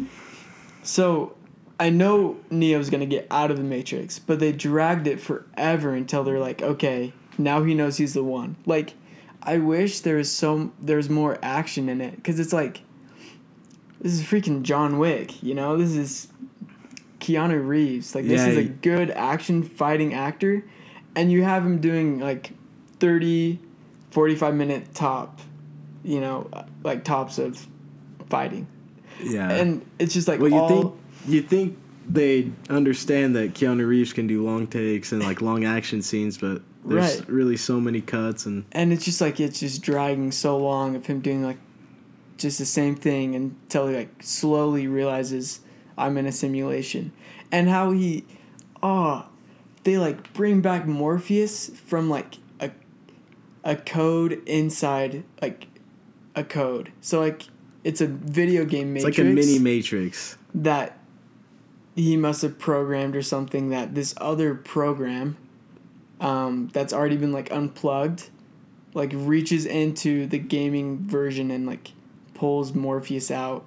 so 0.82 1.36
I 1.78 1.90
know 1.90 2.38
Neo's 2.50 2.90
gonna 2.90 3.06
get 3.06 3.26
out 3.30 3.50
of 3.50 3.56
the 3.56 3.62
Matrix, 3.62 4.18
but 4.18 4.40
they 4.40 4.52
dragged 4.52 5.06
it 5.06 5.20
forever 5.20 5.94
until 5.94 6.24
they're 6.24 6.40
like, 6.40 6.62
okay, 6.62 7.12
now 7.38 7.62
he 7.62 7.74
knows 7.74 7.98
he's 7.98 8.14
the 8.14 8.24
one. 8.24 8.56
Like, 8.66 8.94
I 9.42 9.58
wish 9.58 10.00
there 10.00 10.16
was 10.16 10.30
some 10.30 10.72
there's 10.80 11.08
more 11.10 11.38
action 11.42 11.88
in 11.88 12.00
it 12.00 12.16
because 12.16 12.40
it's 12.40 12.52
like 12.52 12.82
this 14.02 14.12
is 14.12 14.22
freaking 14.22 14.62
John 14.62 14.98
Wick, 14.98 15.42
you 15.42 15.54
know. 15.54 15.76
This 15.78 15.94
is 15.96 16.28
Keanu 17.20 17.66
Reeves. 17.66 18.14
Like 18.14 18.26
this 18.26 18.40
Yeah, 18.44 18.48
is 18.50 18.56
a 18.58 18.64
good 18.64 19.10
action 19.12 19.62
fighting 19.62 20.12
actor, 20.12 20.64
and 21.14 21.30
you 21.30 21.44
have 21.44 21.64
him 21.64 21.80
doing 21.80 22.18
like 22.18 22.50
30, 22.98 23.58
45 24.10 24.54
minute 24.54 24.92
top, 24.94 25.40
you 26.02 26.20
know, 26.20 26.48
uh, 26.52 26.64
like 26.82 27.04
tops 27.04 27.38
of 27.38 27.66
fighting, 28.28 28.66
Yeah. 29.22 29.50
and 29.50 29.84
it's 29.98 30.12
just 30.12 30.26
like 30.28 30.40
well, 30.40 30.50
you 30.50 30.68
think 30.68 30.94
you 31.26 31.42
think 31.42 31.78
they 32.08 32.50
understand 32.68 33.36
that 33.36 33.54
Keanu 33.54 33.86
Reeves 33.86 34.12
can 34.12 34.26
do 34.26 34.42
long 34.44 34.66
takes 34.66 35.12
and 35.12 35.22
like 35.22 35.40
long 35.40 35.64
action 35.64 36.02
scenes, 36.02 36.36
but 36.38 36.60
there's 36.84 37.18
Right. 37.20 37.28
really 37.28 37.56
so 37.56 37.80
many 37.80 38.00
cuts 38.00 38.44
and 38.46 38.64
and 38.72 38.92
it's 38.92 39.04
just 39.04 39.20
like 39.20 39.38
it's 39.38 39.60
just 39.60 39.82
dragging 39.82 40.32
so 40.32 40.58
long 40.58 40.96
of 40.96 41.06
him 41.06 41.20
doing 41.20 41.44
like 41.44 41.58
just 42.42 42.58
the 42.58 42.66
same 42.66 42.94
thing 42.94 43.34
until 43.34 43.88
he 43.88 43.96
like 43.96 44.22
slowly 44.22 44.86
realizes 44.86 45.60
I'm 45.96 46.16
in 46.18 46.26
a 46.26 46.32
simulation 46.32 47.12
and 47.50 47.68
how 47.68 47.92
he 47.92 48.24
oh 48.82 49.26
they 49.84 49.98
like 49.98 50.32
bring 50.32 50.60
back 50.60 50.86
Morpheus 50.86 51.70
from 51.70 52.10
like 52.10 52.38
a 52.60 52.70
a 53.64 53.76
code 53.76 54.42
inside 54.46 55.24
like 55.40 55.68
a 56.34 56.44
code 56.44 56.92
so 57.00 57.20
like 57.20 57.44
it's 57.84 58.00
a 58.00 58.06
video 58.06 58.64
game 58.64 58.96
it's 58.96 59.04
matrix 59.04 59.18
like 59.18 59.26
a 59.26 59.30
mini 59.30 59.58
Matrix. 59.58 60.36
that 60.54 60.98
he 61.94 62.16
must 62.16 62.42
have 62.42 62.58
programmed 62.58 63.14
or 63.14 63.22
something 63.22 63.68
that 63.70 63.94
this 63.94 64.14
other 64.18 64.54
program 64.54 65.36
um, 66.20 66.70
that's 66.72 66.92
already 66.92 67.16
been 67.16 67.32
like 67.32 67.50
unplugged 67.52 68.30
like 68.94 69.10
reaches 69.14 69.66
into 69.66 70.26
the 70.26 70.38
gaming 70.38 70.98
version 70.98 71.50
and 71.50 71.66
like 71.66 71.92
pulls 72.42 72.74
Morpheus 72.74 73.30
out 73.30 73.64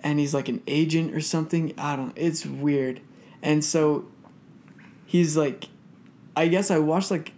and 0.00 0.18
he's 0.18 0.34
like 0.34 0.50
an 0.50 0.62
agent 0.66 1.14
or 1.14 1.22
something. 1.22 1.72
I 1.78 1.96
don't 1.96 2.12
it's 2.16 2.44
weird. 2.44 3.00
And 3.42 3.64
so 3.64 4.04
he's 5.06 5.38
like 5.38 5.68
I 6.36 6.48
guess 6.48 6.70
I 6.70 6.80
watched 6.80 7.10
like 7.10 7.32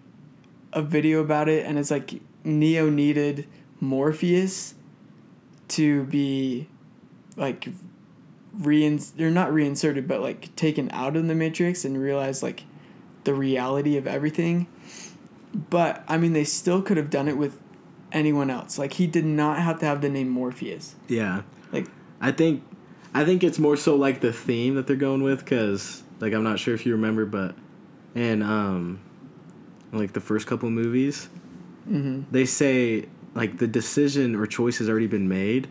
a 0.72 0.82
video 0.82 1.20
about 1.20 1.48
it 1.48 1.64
and 1.64 1.78
it's 1.78 1.92
like 1.92 2.20
Neo 2.42 2.90
needed 2.90 3.46
Morpheus 3.78 4.74
to 5.68 6.02
be 6.06 6.66
like 7.36 7.68
reins 8.52 9.12
they're 9.12 9.30
not 9.30 9.52
reinserted 9.52 10.08
but 10.08 10.20
like 10.20 10.54
taken 10.56 10.90
out 10.92 11.14
of 11.14 11.28
the 11.28 11.34
matrix 11.36 11.84
and 11.84 12.02
realize 12.02 12.42
like 12.42 12.64
the 13.22 13.32
reality 13.32 13.96
of 13.96 14.08
everything 14.08 14.66
but 15.70 16.02
i 16.08 16.18
mean 16.18 16.32
they 16.32 16.42
still 16.42 16.82
could 16.82 16.96
have 16.96 17.08
done 17.08 17.28
it 17.28 17.36
with 17.36 17.56
anyone 18.12 18.50
else 18.50 18.78
like 18.78 18.94
he 18.94 19.06
did 19.06 19.24
not 19.24 19.58
have 19.58 19.78
to 19.78 19.86
have 19.86 20.00
the 20.00 20.08
name 20.08 20.28
morpheus 20.28 20.94
Yeah. 21.08 21.42
like 21.72 21.86
I 22.20 22.32
think 22.32 22.62
I 23.14 23.24
think 23.24 23.42
it's 23.42 23.58
more 23.58 23.76
so 23.76 23.96
like 23.96 24.20
the 24.20 24.32
theme 24.32 24.74
that 24.74 24.86
they're 24.86 24.96
going 24.96 25.22
with 25.22 25.44
cuz 25.46 26.02
like 26.20 26.32
I'm 26.32 26.44
not 26.44 26.58
sure 26.58 26.74
if 26.74 26.84
you 26.86 26.92
remember 26.92 27.24
but 27.24 27.54
in 28.14 28.42
um 28.42 28.98
like 29.92 30.12
the 30.12 30.20
first 30.20 30.46
couple 30.46 30.70
movies 30.70 31.28
mm-hmm. 31.88 32.22
they 32.30 32.44
say 32.44 33.06
like 33.34 33.58
the 33.58 33.66
decision 33.66 34.34
or 34.34 34.46
choice 34.46 34.78
has 34.78 34.88
already 34.88 35.06
been 35.06 35.28
made. 35.28 35.68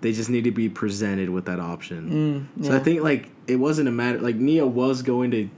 They 0.00 0.12
just 0.12 0.28
need 0.30 0.44
to 0.44 0.50
be 0.50 0.68
presented 0.68 1.30
with 1.30 1.46
that 1.46 1.60
option. 1.60 2.48
mm, 2.58 2.64
So. 2.64 2.74
I 2.74 2.78
think 2.78 3.02
like 3.02 3.30
it 3.46 3.56
wasn't 3.56 3.88
a 3.88 3.92
matter 3.92 4.18
like 4.20 4.36
Neo 4.36 4.66
was 4.66 5.02
going 5.02 5.30
to 5.32 5.48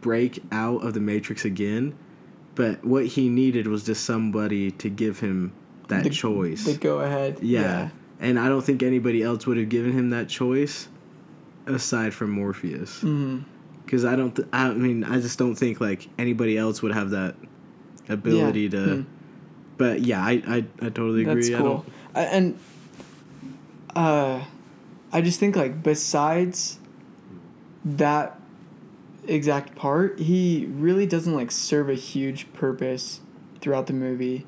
break 0.00 0.42
out 0.52 0.84
of 0.84 0.94
the 0.94 1.00
Matrix 1.00 1.44
again, 1.44 1.94
but 2.54 2.84
what 2.84 3.06
he 3.06 3.28
needed 3.28 3.66
was 3.66 3.84
just 3.84 4.04
somebody 4.04 4.70
to 4.72 4.88
give 4.88 5.20
him 5.20 5.52
that 5.88 6.04
The- 6.04 6.10
choice. 6.10 6.64
the 6.64 6.74
go 6.74 7.00
ahead 7.00 7.38
yeah. 7.42 7.90
And 8.18 8.38
I 8.38 8.48
don't 8.48 8.64
think 8.64 8.82
anybody 8.82 9.22
else 9.22 9.46
would 9.46 9.58
have 9.58 9.68
given 9.68 9.92
him 9.92 10.10
that 10.10 10.28
choice 10.28 10.88
aside 11.66 12.14
from 12.14 12.30
Morpheus. 12.30 13.00
mm 13.02 13.42
Cuz 13.86 14.04
I 14.04 14.16
don't 14.16 14.34
th- 14.34 14.48
I 14.52 14.72
mean 14.72 15.04
I 15.04 15.20
just 15.20 15.38
don't 15.38 15.54
think 15.54 15.80
like 15.80 16.08
anybody 16.18 16.56
else 16.58 16.82
would 16.82 16.92
have 16.92 17.10
that 17.10 17.36
ability 18.08 18.68
to 18.70 18.76
Mm. 18.76 19.04
But 19.78 20.00
yeah, 20.00 20.24
I 20.24 20.42
I, 20.46 20.56
I 20.80 20.88
totally 20.88 21.22
agree. 21.22 21.34
That's 21.34 21.50
I 21.54 21.58
cool. 21.58 21.68
don't 21.68 21.88
I, 22.14 22.20
and 22.22 22.58
uh, 23.94 24.42
I 25.12 25.20
just 25.20 25.38
think 25.38 25.54
like 25.56 25.82
besides 25.82 26.78
that 27.84 28.38
exact 29.26 29.74
part, 29.74 30.18
he 30.18 30.66
really 30.70 31.06
doesn't 31.06 31.34
like 31.34 31.50
serve 31.50 31.88
a 31.88 31.94
huge 31.94 32.52
purpose 32.52 33.20
throughout 33.60 33.86
the 33.86 33.92
movie. 33.92 34.46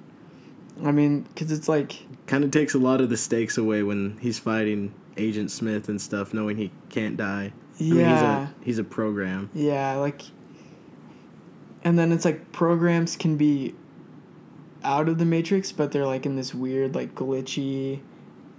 I 0.85 0.93
mean, 0.93 1.23
because 1.23 1.51
it's 1.51 1.69
like 1.69 1.99
kind 2.27 2.45
of 2.45 2.51
takes 2.51 2.75
a 2.75 2.79
lot 2.79 3.01
of 3.01 3.11
the 3.11 3.17
stakes 3.17 3.59
away 3.59 3.83
when 3.83 4.17
he's 4.21 4.39
fighting 4.39 4.95
Agent 5.17 5.51
Smith 5.51 5.89
and 5.89 6.01
stuff, 6.01 6.33
knowing 6.33 6.57
he 6.57 6.71
can't 6.89 7.17
die. 7.17 7.53
I 7.81 7.83
mean, 7.83 7.97
yeah, 7.97 8.13
he's 8.13 8.23
a 8.23 8.55
he's 8.65 8.79
a 8.79 8.85
program. 8.85 9.51
yeah, 9.55 9.95
like, 9.97 10.23
and 11.83 11.99
then 11.99 12.13
it's 12.13 12.25
like 12.25 12.53
programs 12.53 13.17
can 13.17 13.37
be 13.37 13.75
out 14.85 15.09
of 15.09 15.19
the 15.19 15.25
matrix, 15.25 15.73
but 15.73 15.93
they're 15.93 16.07
like 16.07 16.27
in 16.27 16.37
this 16.37 16.55
weird 16.55 16.95
like 16.95 17.15
glitchy, 17.15 18.01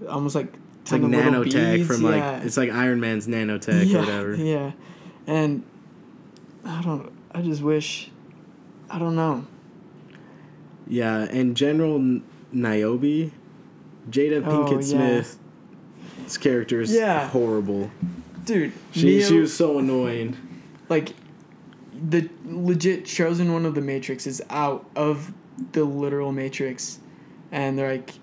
almost 0.07 0.35
like 0.35 0.53
It's 0.81 0.91
like 0.91 1.01
ton 1.01 1.13
of 1.13 1.25
little 1.25 1.43
nanotech 1.43 1.85
from 1.85 2.03
like 2.03 2.15
yeah. 2.15 2.41
it's 2.41 2.57
like 2.57 2.71
Iron 2.71 2.99
Man's 2.99 3.27
nanotech 3.27 3.87
yeah, 3.87 3.97
or 3.97 3.99
whatever. 4.01 4.35
Yeah, 4.35 4.71
and 5.27 5.63
I 6.65 6.81
don't. 6.81 7.11
I 7.31 7.41
just 7.41 7.61
wish. 7.61 8.11
I 8.89 8.97
don't 8.97 9.15
know. 9.15 9.45
Yeah, 10.89 11.19
and 11.29 11.55
General 11.55 11.99
Niobe, 12.51 13.31
Jada 14.09 14.43
Oh, 14.45 14.65
Pinkett 14.65 14.91
yeah. 14.91 15.21
Smith's 15.23 16.37
character 16.37 16.81
is 16.81 16.91
Yeah. 16.91 17.27
horrible. 17.29 17.91
Dude, 18.45 18.71
She 18.91 19.05
Neo, 19.05 19.25
she 19.27 19.39
was 19.39 19.53
so 19.53 19.77
annoying. 19.77 20.35
like 20.89 21.13
the 22.09 22.27
legit 22.45 23.05
chosen 23.05 23.53
one 23.53 23.65
of 23.65 23.75
the 23.75 23.81
Matrix 23.81 24.25
is 24.25 24.41
out 24.49 24.89
of 24.95 25.33
the 25.73 25.83
literal 25.83 26.31
Matrix, 26.31 26.99
and 27.51 27.77
they're 27.77 27.91
like, 27.91 28.13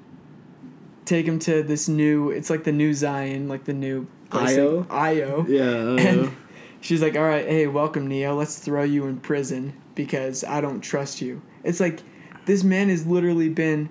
take 1.04 1.26
him 1.26 1.38
to 1.40 1.62
this 1.62 1.86
new. 1.88 2.30
It's 2.30 2.50
like 2.50 2.64
the 2.64 2.72
new 2.72 2.92
Zion, 2.94 3.48
like 3.48 3.64
the 3.64 3.74
new 3.74 4.06
place, 4.30 4.56
Io? 4.58 4.78
like, 4.78 4.90
Io. 4.90 5.46
Yeah. 5.48 5.62
uh, 5.70 5.96
And 5.98 6.36
she's 6.80 7.02
like, 7.02 7.16
all 7.16 7.22
right, 7.22 7.46
hey, 7.46 7.66
welcome, 7.68 8.08
Neo. 8.08 8.34
Let's 8.34 8.58
throw 8.58 8.82
you 8.82 9.04
in 9.06 9.18
prison 9.18 9.74
because 9.94 10.42
I 10.42 10.60
don't 10.60 10.80
trust 10.80 11.20
you. 11.20 11.42
It's 11.62 11.78
like 11.78 12.00
this 12.46 12.64
man 12.64 12.88
has 12.88 13.06
literally 13.06 13.48
been. 13.48 13.88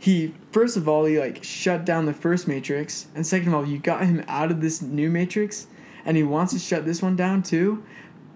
He 0.00 0.34
first 0.50 0.76
of 0.76 0.88
all 0.88 1.04
he 1.04 1.18
like 1.18 1.44
shut 1.44 1.84
down 1.84 2.06
the 2.06 2.12
first 2.12 2.48
Matrix, 2.48 3.06
and 3.14 3.26
second 3.26 3.48
of 3.48 3.54
all 3.54 3.66
you 3.66 3.78
got 3.78 4.04
him 4.04 4.24
out 4.26 4.50
of 4.50 4.60
this 4.60 4.82
new 4.82 5.08
Matrix, 5.08 5.68
and 6.04 6.16
he 6.16 6.22
wants 6.24 6.52
to 6.52 6.58
shut 6.58 6.84
this 6.84 7.00
one 7.00 7.14
down 7.16 7.42
too, 7.42 7.84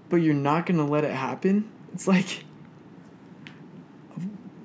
but 0.09 0.17
you're 0.17 0.33
not 0.35 0.65
gonna 0.67 0.87
let 0.87 1.03
it 1.05 1.11
happen. 1.13 1.69
It's 1.93 2.07
like, 2.07 2.45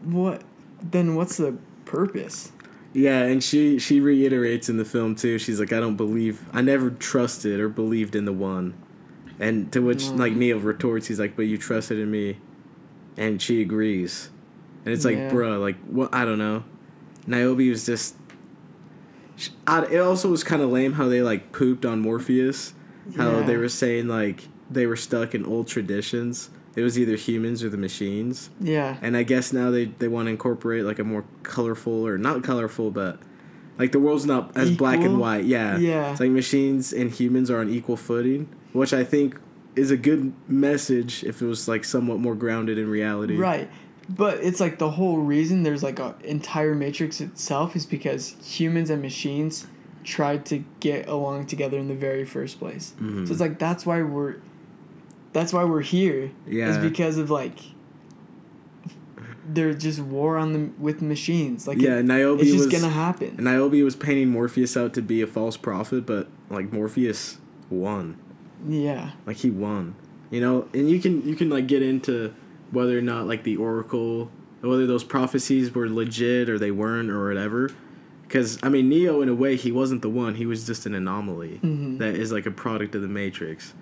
what? 0.04 0.42
Then 0.82 1.16
what's 1.16 1.38
the 1.38 1.58
purpose? 1.86 2.52
yeah, 2.94 3.22
and 3.22 3.42
she 3.42 3.80
she 3.80 4.02
reiterates 4.02 4.68
in 4.68 4.76
the 4.78 4.84
film 4.86 5.16
too. 5.16 5.38
She's 5.40 5.60
like, 5.60 5.72
I 5.72 5.80
don't 5.80 5.96
believe, 5.96 6.44
I 6.52 6.62
never 6.62 6.90
trusted 6.90 7.60
or 7.60 7.70
believed 7.70 8.16
in 8.16 8.26
the 8.26 8.34
one, 8.34 8.74
and 9.40 9.72
to 9.72 9.80
which 9.82 10.04
Mm. 10.06 10.20
like 10.20 10.34
Neo 10.34 10.58
retorts, 10.60 11.08
he's 11.08 11.20
like, 11.20 11.36
but 11.38 11.44
you 11.44 11.58
trusted 11.58 12.00
in 12.00 12.12
me, 12.12 12.38
and 13.16 13.42
she 13.42 13.62
agrees, 13.62 14.30
and 14.86 14.94
it's 14.94 15.06
like, 15.06 15.16
Yeah. 15.18 15.30
bruh, 15.32 15.60
like 15.60 15.78
what? 15.86 16.14
I 16.14 16.26
don't 16.26 16.40
know. 16.40 16.64
Niobe 17.28 17.70
was 17.70 17.86
just. 17.86 18.16
sh- 19.38 19.50
I, 19.68 19.84
it 19.86 20.00
also 20.00 20.30
was 20.30 20.44
kind 20.44 20.62
of 20.62 20.70
lame 20.70 20.94
how 20.94 21.08
they 21.08 21.22
like 21.22 21.52
pooped 21.52 21.86
on 21.86 22.00
Morpheus, 22.00 22.74
how 23.18 23.40
Yeah. 23.40 23.44
they 23.46 23.58
were 23.58 23.70
saying 23.70 24.08
like 24.08 24.48
they 24.70 24.86
were 24.86 24.96
stuck 24.96 25.36
in 25.36 25.46
old 25.46 25.68
traditions. 25.68 26.50
It 26.76 26.82
was 26.84 26.98
either 26.98 27.16
humans 27.18 27.64
or 27.64 27.70
the 27.70 27.78
machines. 27.78 28.50
Yeah. 28.62 28.96
And 29.02 29.18
I 29.18 29.24
guess 29.24 29.52
now 29.52 29.72
they, 29.72 29.86
they 29.86 30.08
want 30.08 30.28
to 30.28 30.30
incorporate 30.32 30.86
like 30.86 31.00
a 31.00 31.04
more 31.04 31.26
colorful 31.44 32.08
or 32.08 32.18
not 32.18 32.44
colorful, 32.44 32.92
but 32.92 33.20
like 33.78 33.92
the 33.92 34.00
world's 34.00 34.26
not 34.26 34.56
as 34.56 34.72
black 34.72 35.02
and 35.02 35.20
white. 35.20 35.44
Yeah. 35.44 35.78
Yeah. 35.78 36.12
It's 36.12 36.22
like 36.22 36.32
machines 36.32 36.94
and 36.94 37.12
humans 37.12 37.52
are 37.52 37.60
on 37.60 37.70
equal 37.70 37.98
footing, 37.98 38.48
which 38.72 38.94
I 38.94 39.04
think 39.04 39.38
is 39.76 39.92
a 39.92 39.98
good 39.98 40.32
message 40.48 41.26
if 41.26 41.42
it 41.42 41.46
was 41.46 41.68
like 41.68 41.84
somewhat 41.84 42.20
more 42.20 42.36
grounded 42.36 42.78
in 42.78 42.90
reality. 42.90 43.36
Right. 43.36 43.70
But 44.10 44.40
it's 44.44 44.60
like 44.60 44.78
the 44.80 44.90
whole 44.92 45.18
reason 45.20 45.64
there's 45.64 45.84
like 45.84 46.00
a 46.00 46.16
entire 46.24 46.76
matrix 46.76 47.22
itself 47.22 47.76
is 47.76 47.86
because 47.86 48.36
humans 48.44 48.90
and 48.90 49.02
machines 49.02 49.68
tried 50.04 50.46
to 50.48 50.64
get 50.80 51.08
along 51.08 51.46
together 51.46 51.78
in 51.78 51.88
the 51.88 51.96
very 51.96 52.26
first 52.26 52.60
place. 52.60 52.94
Mhm. 53.00 53.26
So 53.28 53.32
it's 53.32 53.42
like 53.42 53.60
that's 53.60 53.86
why 53.86 54.02
we're 54.02 54.36
that's 55.34 55.54
why 55.54 55.64
we're 55.64 55.82
here. 55.82 56.32
Is 56.48 56.54
Yeah. 56.54 56.70
Is 56.72 56.78
because 56.80 57.18
of 57.18 57.30
like 57.30 57.58
there's 59.48 59.82
just 59.82 60.00
war 60.00 60.38
on 60.38 60.54
the 60.54 60.70
with 60.80 61.02
machines. 61.02 61.68
Like 61.68 61.80
yeah, 61.82 61.98
it- 61.98 62.06
Niobe 62.06 62.40
it's 62.42 62.52
just 62.52 62.66
was 62.72 62.82
gonna 62.82 62.94
happen. 62.94 63.36
Niobe 63.40 63.84
was 63.84 63.96
painting 63.96 64.30
Morpheus 64.30 64.76
out 64.78 64.94
to 64.96 65.02
be 65.02 65.22
a 65.22 65.28
false 65.28 65.58
prophet, 65.58 66.06
but 66.06 66.28
like 66.50 66.72
Morpheus 66.74 67.38
won. 67.70 68.18
yeah. 68.68 69.12
like 69.26 69.38
he 69.38 69.50
won 69.50 69.96
you 70.30 70.40
know 70.40 70.68
and 70.74 70.88
you 70.90 71.00
can 71.00 71.28
you 71.28 71.36
can 71.36 71.50
like 71.50 71.66
get 71.68 71.82
into 71.82 72.32
whether 72.72 72.98
or 72.98 73.02
not 73.02 73.28
like 73.28 73.44
the 73.44 73.58
oracle 73.58 74.32
whether 74.62 74.86
those 74.86 75.04
prophecies 75.04 75.74
were 75.74 75.90
legit 75.90 76.48
or 76.48 76.60
they 76.60 76.70
weren't 76.72 77.10
or 77.10 77.28
whatever. 77.28 77.70
Because 78.28 78.60
i 78.64 78.70
mean 78.70 78.88
neo 78.90 79.22
in 79.22 79.28
a 79.30 79.34
way 79.36 79.56
he 79.56 79.72
wasn't 79.72 80.02
the 80.04 80.10
one. 80.10 80.36
He 80.36 80.46
was 80.46 80.66
just 80.66 80.86
an 80.86 80.94
anomaly 80.96 81.60
Mhm. 81.64 81.98
that 82.00 82.16
is 82.16 82.32
like 82.32 82.46
a 82.46 82.52
product 82.52 82.94
of 82.96 83.02
the 83.02 83.08
matrix. 83.08 83.74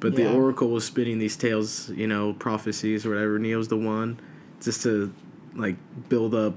But 0.00 0.14
the 0.14 0.30
oracle 0.32 0.68
was 0.70 0.84
spinning 0.84 1.18
these 1.18 1.36
tales 1.36 1.90
you 1.90 2.06
know 2.06 2.32
prophecies 2.34 3.04
or 3.06 3.10
whatever. 3.10 3.38
Neo's 3.38 3.68
the 3.68 3.76
one 3.76 4.18
just 4.60 4.82
to 4.84 5.12
like 5.56 5.76
build 6.08 6.34
up 6.34 6.56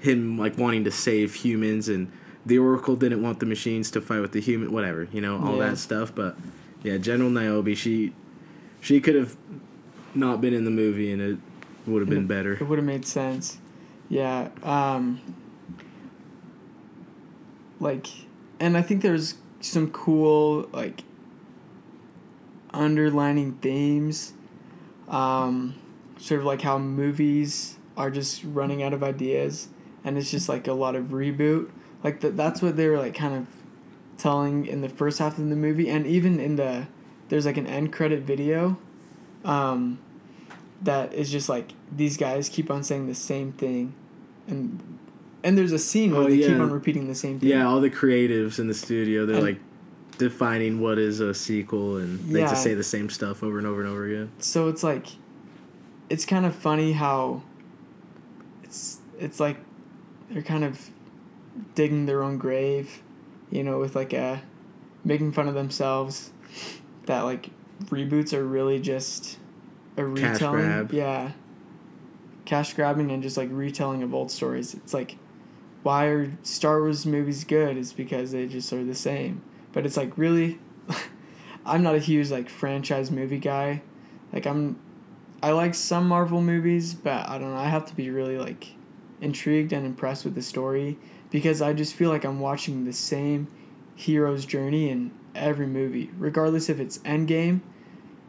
him 0.00 0.36
like 0.38 0.58
wanting 0.58 0.84
to 0.84 0.90
save 0.90 1.34
humans. 1.34 1.88
And 1.88 2.10
the 2.44 2.58
oracle 2.58 2.96
didn't 2.96 3.22
want 3.22 3.38
the 3.38 3.46
machines 3.46 3.90
to 3.92 4.00
fight 4.00 4.20
with 4.20 4.32
the 4.32 4.40
human 4.40 4.72
whatever 4.72 5.06
you 5.12 5.20
know 5.20 5.38
all 5.38 5.56
Yeah. 5.58 5.68
that 5.70 5.78
stuff. 5.78 6.12
But 6.14 6.36
yeah 6.82 6.96
general 6.96 7.30
niobe 7.30 7.76
she 7.76 8.12
she 8.80 9.00
could 9.00 9.14
have 9.14 9.36
not 10.14 10.40
been 10.40 10.54
in 10.54 10.64
the 10.64 10.70
movie 10.70 11.12
and 11.12 11.22
it 11.22 11.38
would 11.86 12.00
have 12.00 12.08
been 12.08 12.26
better 12.26 12.54
It 12.54 12.62
would 12.62 12.78
have 12.78 12.86
made 12.86 13.04
sense. 13.06 13.58
Yeah. 14.08 14.50
Um, 14.62 15.20
like, 17.80 18.06
and 18.60 18.76
I 18.76 18.82
think 18.82 19.02
there's 19.02 19.34
some 19.60 19.90
cool, 19.90 20.68
like, 20.72 21.02
underlining 22.72 23.54
themes. 23.54 24.34
Um, 25.08 25.74
sort 26.18 26.40
of 26.40 26.46
like 26.46 26.62
how 26.62 26.78
movies 26.78 27.78
are 27.96 28.10
just 28.10 28.42
running 28.44 28.82
out 28.82 28.92
of 28.92 29.02
ideas 29.02 29.68
and 30.04 30.16
it's 30.16 30.30
just 30.30 30.48
like 30.48 30.68
a 30.68 30.72
lot 30.72 30.94
of 30.94 31.06
reboot. 31.06 31.70
Like, 32.02 32.20
th- 32.20 32.34
that's 32.34 32.60
what 32.62 32.76
they 32.76 32.88
were, 32.88 32.98
like, 32.98 33.14
kind 33.14 33.34
of 33.34 33.46
telling 34.18 34.66
in 34.66 34.80
the 34.80 34.88
first 34.88 35.18
half 35.18 35.38
of 35.38 35.48
the 35.48 35.56
movie. 35.56 35.88
And 35.88 36.06
even 36.06 36.40
in 36.40 36.56
the, 36.56 36.86
there's 37.28 37.46
like 37.46 37.56
an 37.56 37.66
end 37.66 37.92
credit 37.92 38.22
video. 38.22 38.78
Um, 39.44 39.98
that 40.82 41.14
is 41.14 41.30
just 41.30 41.48
like 41.48 41.72
these 41.94 42.16
guys 42.16 42.48
keep 42.48 42.70
on 42.70 42.82
saying 42.82 43.06
the 43.06 43.14
same 43.14 43.52
thing, 43.52 43.94
and 44.46 44.98
and 45.44 45.56
there's 45.58 45.72
a 45.72 45.78
scene 45.78 46.12
where 46.12 46.22
Oh, 46.22 46.28
they 46.28 46.38
keep 46.38 46.50
on 46.58 46.70
repeating 46.70 47.08
the 47.08 47.14
same 47.14 47.38
thing. 47.40 47.48
Yeah, 47.48 47.66
all 47.66 47.80
the 47.80 47.90
creatives 47.90 48.58
in 48.58 48.68
the 48.68 48.74
studio, 48.74 49.26
they're 49.26 49.36
And- 49.36 49.44
like 49.44 49.60
defining 50.18 50.80
what 50.80 50.98
is 50.98 51.20
a 51.20 51.34
sequel, 51.34 51.96
and 51.96 52.20
they 52.32 52.40
Yeah. 52.40 52.50
just 52.50 52.62
say 52.62 52.74
the 52.74 52.82
same 52.84 53.08
stuff 53.10 53.42
over 53.42 53.58
and 53.58 53.66
over 53.66 53.80
and 53.80 53.90
over 53.90 54.04
again. 54.06 54.30
So 54.38 54.68
it's 54.68 54.82
like, 54.84 55.06
it's 56.10 56.24
kind 56.24 56.46
of 56.46 56.54
funny 56.54 56.92
how. 56.92 57.42
It's 58.62 58.98
it's 59.18 59.38
like, 59.40 59.58
they're 60.30 60.42
kind 60.42 60.64
of, 60.64 60.90
digging 61.74 62.06
their 62.06 62.22
own 62.22 62.38
grave, 62.38 63.02
you 63.50 63.62
know, 63.62 63.78
with 63.78 63.94
like 63.94 64.12
a, 64.12 64.42
making 65.04 65.32
fun 65.32 65.48
of 65.48 65.54
themselves, 65.54 66.30
that 67.06 67.22
like 67.22 67.50
reboots 67.86 68.32
are 68.32 68.44
really 68.44 68.80
just, 68.80 69.38
a 69.96 70.02
Cash 70.02 70.34
retelling. 70.34 70.60
grab. 70.62 70.92
Yeah. 70.92 71.32
Cash 72.44 72.74
grabbing 72.74 73.10
and 73.10 73.22
just 73.22 73.36
like 73.36 73.48
retelling 73.52 74.02
of 74.02 74.14
old 74.14 74.30
stories. 74.30 74.74
It's 74.74 74.94
like, 74.94 75.16
why 75.82 76.06
are 76.06 76.32
Star 76.42 76.80
Wars 76.80 77.06
movies 77.06 77.44
good? 77.44 77.76
It's 77.76 77.92
because 77.92 78.32
they 78.32 78.46
just 78.46 78.72
are 78.72 78.84
the 78.84 78.94
same. 78.94 79.42
But 79.72 79.86
it's 79.86 79.96
like 79.96 80.16
really, 80.16 80.58
I'm 81.66 81.82
not 81.82 81.94
a 81.94 81.98
huge 81.98 82.30
like 82.30 82.48
franchise 82.48 83.10
movie 83.10 83.38
guy. 83.38 83.82
Like 84.32 84.46
I'm, 84.46 84.78
I 85.42 85.52
like 85.52 85.74
some 85.74 86.08
Marvel 86.08 86.40
movies, 86.40 86.94
but 86.94 87.28
I 87.28 87.38
don't 87.38 87.50
know. 87.50 87.56
I 87.56 87.68
have 87.68 87.86
to 87.86 87.94
be 87.94 88.10
really 88.10 88.38
like 88.38 88.68
intrigued 89.20 89.72
and 89.72 89.86
impressed 89.86 90.24
with 90.24 90.34
the 90.34 90.42
story 90.42 90.98
because 91.30 91.62
I 91.62 91.72
just 91.72 91.94
feel 91.94 92.10
like 92.10 92.24
I'm 92.24 92.40
watching 92.40 92.84
the 92.84 92.92
same 92.92 93.48
hero's 93.94 94.44
journey 94.44 94.90
in 94.90 95.12
every 95.34 95.66
movie, 95.66 96.10
regardless 96.18 96.68
if 96.68 96.80
it's 96.80 96.98
Endgame 96.98 97.60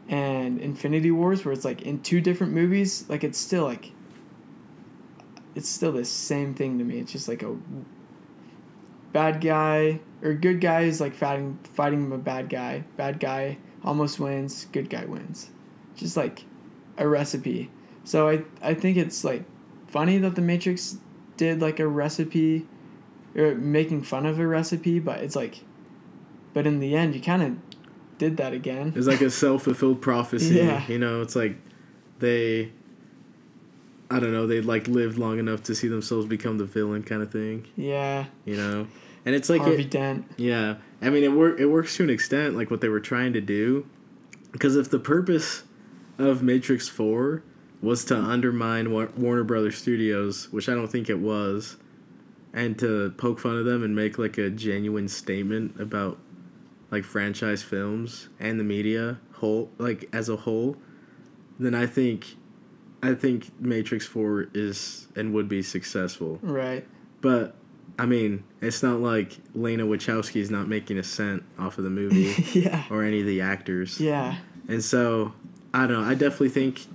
and 0.08 0.60
Infinity 0.60 1.10
Wars, 1.10 1.44
where 1.44 1.52
it's 1.52 1.64
like 1.64 1.82
in 1.82 2.00
two 2.00 2.20
different 2.20 2.52
movies. 2.52 3.04
Like 3.08 3.24
it's 3.24 3.38
still 3.38 3.64
like, 3.64 3.92
it's 5.54 5.68
still 5.68 5.92
the 5.92 6.04
same 6.04 6.54
thing 6.54 6.78
to 6.78 6.84
me. 6.84 6.98
It's 6.98 7.12
just 7.12 7.28
like 7.28 7.42
a 7.42 7.56
bad 9.14 9.40
guy 9.40 10.00
or 10.22 10.34
good 10.34 10.60
guy 10.60 10.80
is 10.82 11.00
like 11.00 11.14
fighting 11.14 11.58
fighting 11.62 12.12
a 12.12 12.18
bad 12.18 12.50
guy. 12.50 12.84
Bad 12.96 13.20
guy 13.20 13.58
almost 13.84 14.18
wins. 14.18 14.66
Good 14.72 14.90
guy 14.90 15.04
wins. 15.04 15.50
Just 15.96 16.16
like 16.16 16.44
a 16.98 17.06
recipe. 17.08 17.70
So 18.02 18.28
I 18.28 18.42
I 18.60 18.74
think 18.74 18.96
it's 18.96 19.22
like 19.24 19.44
funny 19.86 20.18
that 20.18 20.34
the 20.34 20.42
Matrix 20.42 20.98
did 21.36 21.60
like 21.60 21.78
a 21.78 21.86
recipe 21.86 22.66
or 23.36 23.54
making 23.54 24.02
fun 24.02 24.26
of 24.26 24.38
a 24.38 24.46
recipe, 24.46 24.98
but 24.98 25.20
it's 25.20 25.36
like 25.36 25.62
but 26.52 26.66
in 26.66 26.80
the 26.80 26.96
end 26.96 27.14
you 27.14 27.20
kind 27.20 27.42
of 27.42 27.73
did 28.18 28.36
that 28.38 28.52
again. 28.52 28.92
It's 28.96 29.06
like 29.06 29.20
a 29.20 29.30
self 29.30 29.64
fulfilled 29.64 30.02
prophecy. 30.02 30.56
Yeah. 30.56 30.86
You 30.88 30.98
know, 30.98 31.22
it's 31.22 31.36
like 31.36 31.56
they, 32.18 32.72
I 34.10 34.20
don't 34.20 34.32
know, 34.32 34.46
they 34.46 34.60
like 34.60 34.88
lived 34.88 35.18
long 35.18 35.38
enough 35.38 35.62
to 35.64 35.74
see 35.74 35.88
themselves 35.88 36.26
become 36.26 36.58
the 36.58 36.64
villain 36.64 37.02
kind 37.02 37.22
of 37.22 37.30
thing. 37.30 37.66
Yeah. 37.76 38.26
You 38.44 38.56
know, 38.56 38.86
and 39.24 39.34
it's 39.34 39.48
like 39.48 39.62
Harvey 39.62 39.82
it, 39.82 39.90
Dent. 39.90 40.26
yeah. 40.36 40.76
I 41.02 41.10
mean, 41.10 41.24
it 41.24 41.32
work 41.32 41.58
it 41.58 41.66
works 41.66 41.96
to 41.96 42.04
an 42.04 42.10
extent, 42.10 42.56
like 42.56 42.70
what 42.70 42.80
they 42.80 42.88
were 42.88 43.00
trying 43.00 43.32
to 43.34 43.40
do, 43.40 43.86
because 44.52 44.76
if 44.76 44.90
the 44.90 44.98
purpose 44.98 45.64
of 46.18 46.42
Matrix 46.42 46.88
Four 46.88 47.42
was 47.82 48.04
to 48.06 48.16
undermine 48.16 48.90
Wa- 48.90 49.08
Warner 49.16 49.44
Brothers 49.44 49.76
Studios, 49.76 50.50
which 50.50 50.68
I 50.68 50.74
don't 50.74 50.88
think 50.88 51.10
it 51.10 51.18
was, 51.18 51.76
and 52.54 52.78
to 52.78 53.12
poke 53.18 53.40
fun 53.40 53.56
of 53.58 53.64
them 53.66 53.82
and 53.82 53.94
make 53.94 54.16
like 54.18 54.38
a 54.38 54.48
genuine 54.48 55.08
statement 55.08 55.78
about 55.78 56.18
like 56.94 57.04
franchise 57.04 57.62
films 57.62 58.28
and 58.38 58.58
the 58.60 58.64
media 58.64 59.18
whole 59.32 59.68
like 59.78 60.08
as 60.12 60.28
a 60.28 60.36
whole, 60.36 60.76
then 61.58 61.74
I 61.74 61.86
think 61.86 62.36
I 63.02 63.14
think 63.14 63.50
Matrix 63.60 64.06
4 64.06 64.48
is 64.54 65.08
and 65.16 65.34
would 65.34 65.48
be 65.48 65.62
successful. 65.62 66.38
Right. 66.40 66.86
But 67.20 67.56
I 67.98 68.06
mean, 68.06 68.44
it's 68.60 68.82
not 68.82 69.00
like 69.00 69.36
Lena 69.54 69.84
Wachowski's 69.84 70.50
not 70.50 70.68
making 70.68 70.98
a 70.98 71.02
cent 71.02 71.42
off 71.58 71.78
of 71.78 71.84
the 71.84 71.90
movie 71.90 72.34
yeah. 72.58 72.84
or 72.90 73.02
any 73.02 73.20
of 73.20 73.26
the 73.26 73.40
actors. 73.40 74.00
Yeah. 74.00 74.36
And 74.68 74.82
so, 74.82 75.32
I 75.74 75.86
don't 75.86 76.00
know. 76.00 76.08
I 76.08 76.14
definitely 76.14 76.48
think. 76.50 76.86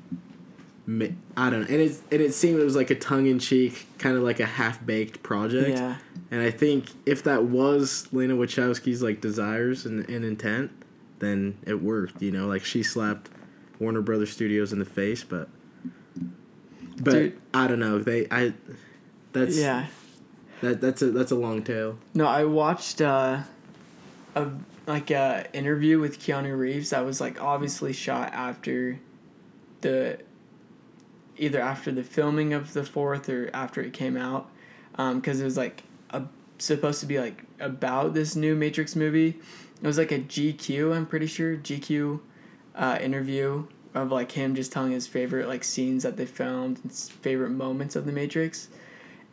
I 1.38 1.52
don't 1.52 1.62
know, 1.62 1.68
and 1.68 1.82
it 1.82 2.02
and 2.12 2.20
it 2.20 2.34
seemed 2.34 2.60
it 2.60 2.64
was 2.64 2.76
like 2.76 2.90
a 2.90 2.96
tongue 2.96 3.28
in 3.28 3.38
cheek, 3.38 3.86
kind 4.00 4.18
of 4.18 4.24
like 4.24 4.40
a 4.40 4.46
half 4.48 4.84
baked 4.84 5.22
project. 5.22 5.78
Yeah. 5.78 5.98
And 6.32 6.42
I 6.42 6.52
think 6.52 6.88
if 7.06 7.24
that 7.24 7.46
was 7.46 8.08
Lena 8.12 8.36
Wachowski's 8.36 9.02
like 9.02 9.20
desires 9.22 9.86
and, 9.86 10.08
and 10.10 10.24
intent, 10.24 10.72
then 11.20 11.58
it 11.66 11.82
worked. 11.82 12.22
You 12.22 12.32
know, 12.32 12.48
like 12.48 12.64
she 12.64 12.84
slapped 12.84 13.30
Warner 13.80 14.02
Brothers 14.02 14.32
Studios 14.32 14.72
in 14.72 14.80
the 14.80 14.86
face, 14.86 15.24
but 15.24 15.50
but 17.02 17.12
Dude. 17.14 17.42
I 17.54 17.68
don't 17.68 17.80
know. 17.80 18.00
They 18.00 18.28
I 18.30 18.54
that's 19.34 19.58
Yeah. 19.58 19.88
that 20.62 20.82
that's 20.82 21.02
a 21.02 21.12
that's 21.12 21.32
a 21.32 21.36
long 21.36 21.64
tail. 21.64 21.98
No, 22.14 22.26
I 22.28 22.44
watched 22.46 23.02
uh, 23.02 23.40
a 24.36 24.48
like 24.86 25.10
a 25.12 25.46
interview 25.54 26.00
with 26.00 26.20
Keanu 26.20 26.58
Reeves 26.58 26.92
that 26.92 27.06
was 27.06 27.20
like 27.22 27.42
obviously 27.42 27.94
shot 27.94 28.34
after 28.34 29.00
the 29.82 30.20
either 31.38 31.62
after 31.62 31.92
the 31.92 32.04
filming 32.04 32.54
of 32.54 32.74
the 32.74 32.84
fourth 32.84 33.30
or 33.30 33.50
after 33.54 33.82
it 33.82 33.94
came 33.94 34.18
out 34.18 34.50
because 34.98 35.40
it 35.40 35.46
was 35.46 35.56
like 35.56 35.84
a, 36.12 36.24
supposed 36.58 37.00
to 37.02 37.06
be 37.06 37.20
like 37.20 37.44
about 37.60 38.14
this 38.14 38.36
new 38.36 38.56
Matrix 38.56 38.96
movie. 38.96 39.40
It 39.82 39.88
was 39.88 39.98
like 39.98 40.12
a 40.12 40.20
GQ, 40.20 40.96
I'm 40.96 41.06
pretty 41.06 41.28
sure 41.28 41.56
GQ 41.56 42.20
uh, 42.76 42.98
interview 43.02 43.66
of 43.94 44.12
like 44.12 44.32
him 44.32 44.56
just 44.56 44.72
telling 44.72 44.92
his 44.92 45.08
favorite 45.08 45.48
like 45.48 45.64
scenes 45.64 46.04
that 46.04 46.18
they 46.18 46.26
filmed, 46.26 46.80
his 46.88 47.10
favorite 47.10 47.52
moments 47.52 47.96
of 47.96 48.06
the 48.06 48.12
Matrix, 48.12 48.70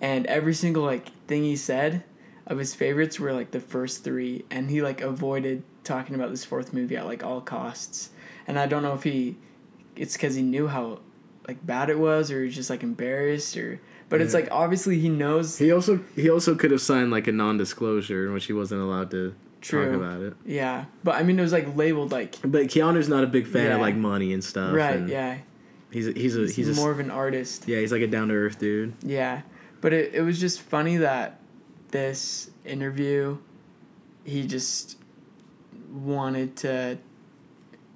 and 0.01 0.27
every 0.27 0.55
single 0.55 0.85
like 0.85 1.09
thing 1.27 1.43
he 1.43 1.57
said 1.57 2.05
of 2.47 2.59
his 2.59 2.75
favorites 2.75 3.19
were 3.19 3.33
like 3.33 3.51
the 3.51 3.61
first 3.61 4.05
three, 4.05 4.45
and 4.51 4.71
he 4.71 4.83
like 4.83 5.01
avoided 5.01 5.63
talking 5.85 6.15
about 6.15 6.31
this 6.31 6.45
fourth 6.45 6.73
movie 6.73 6.97
at 6.97 7.07
like 7.07 7.25
all 7.25 7.41
costs. 7.41 8.11
And 8.47 8.59
I 8.59 8.67
don't 8.67 8.83
know 8.83 8.95
if 8.95 9.03
he, 9.03 9.37
it's 9.97 10.13
because 10.13 10.37
he 10.37 10.43
knew 10.43 10.69
how 10.69 11.01
like 11.49 11.65
bad 11.67 11.91
it 11.91 11.99
was, 11.99 12.31
or 12.31 12.45
he's 12.45 12.55
just 12.55 12.71
like 12.71 12.83
embarrassed, 12.83 13.57
or 13.57 13.81
but 14.09 14.21
it's 14.21 14.35
like 14.35 14.49
obviously 14.51 14.99
he 14.99 15.09
knows. 15.09 15.59
He 15.59 15.73
also 15.73 16.01
he 16.15 16.29
also 16.31 16.55
could 16.55 16.71
have 16.71 16.81
signed 16.81 17.11
like 17.11 17.27
a 17.27 17.33
non 17.33 17.57
disclosure 17.57 18.27
in 18.27 18.33
which 18.33 18.47
he 18.47 18.53
wasn't 18.53 18.81
allowed 18.83 19.11
to 19.13 19.35
True. 19.61 19.87
talk 19.87 19.95
about 19.97 20.21
it. 20.23 20.35
Yeah, 20.45 20.85
but 21.05 21.17
I 21.17 21.23
mean 21.23 21.39
it 21.39 21.43
was 21.43 21.53
like 21.53 21.75
labeled 21.77 22.13
like 22.13 22.37
But 22.43 22.63
Keanu's 22.69 23.09
not 23.09 23.25
a 23.25 23.27
big 23.27 23.47
fan 23.47 23.73
of 23.73 23.81
like 23.81 23.97
money 23.97 24.33
and 24.33 24.43
stuff. 24.45 24.75
right. 24.75 24.97
and 24.97 25.09
Yeah, 25.09 25.39
He's 25.91 26.09
a, 26.09 26.13
he's 26.13 26.37
a 26.37 26.41
he's, 26.43 26.57
he's 26.57 26.69
a, 26.79 26.81
more 26.81 26.91
of 26.91 27.01
an 27.01 27.11
artist. 27.11 27.67
yeah 27.67 27.79
he's 27.81 27.93
like 27.93 28.03
a 28.03 28.07
down 28.07 28.29
to 28.29 28.35
earth 28.35 28.59
dude. 28.59 28.93
Yeah, 29.03 29.43
but 29.81 29.93
it, 29.93 30.15
it 30.15 30.21
was 30.23 30.39
just 30.39 30.61
funny 30.61 30.99
that 30.99 31.41
this 31.91 32.51
interview, 32.65 33.39
he 34.25 34.47
just 34.47 34.99
wanted 35.93 36.57
to, 36.57 36.99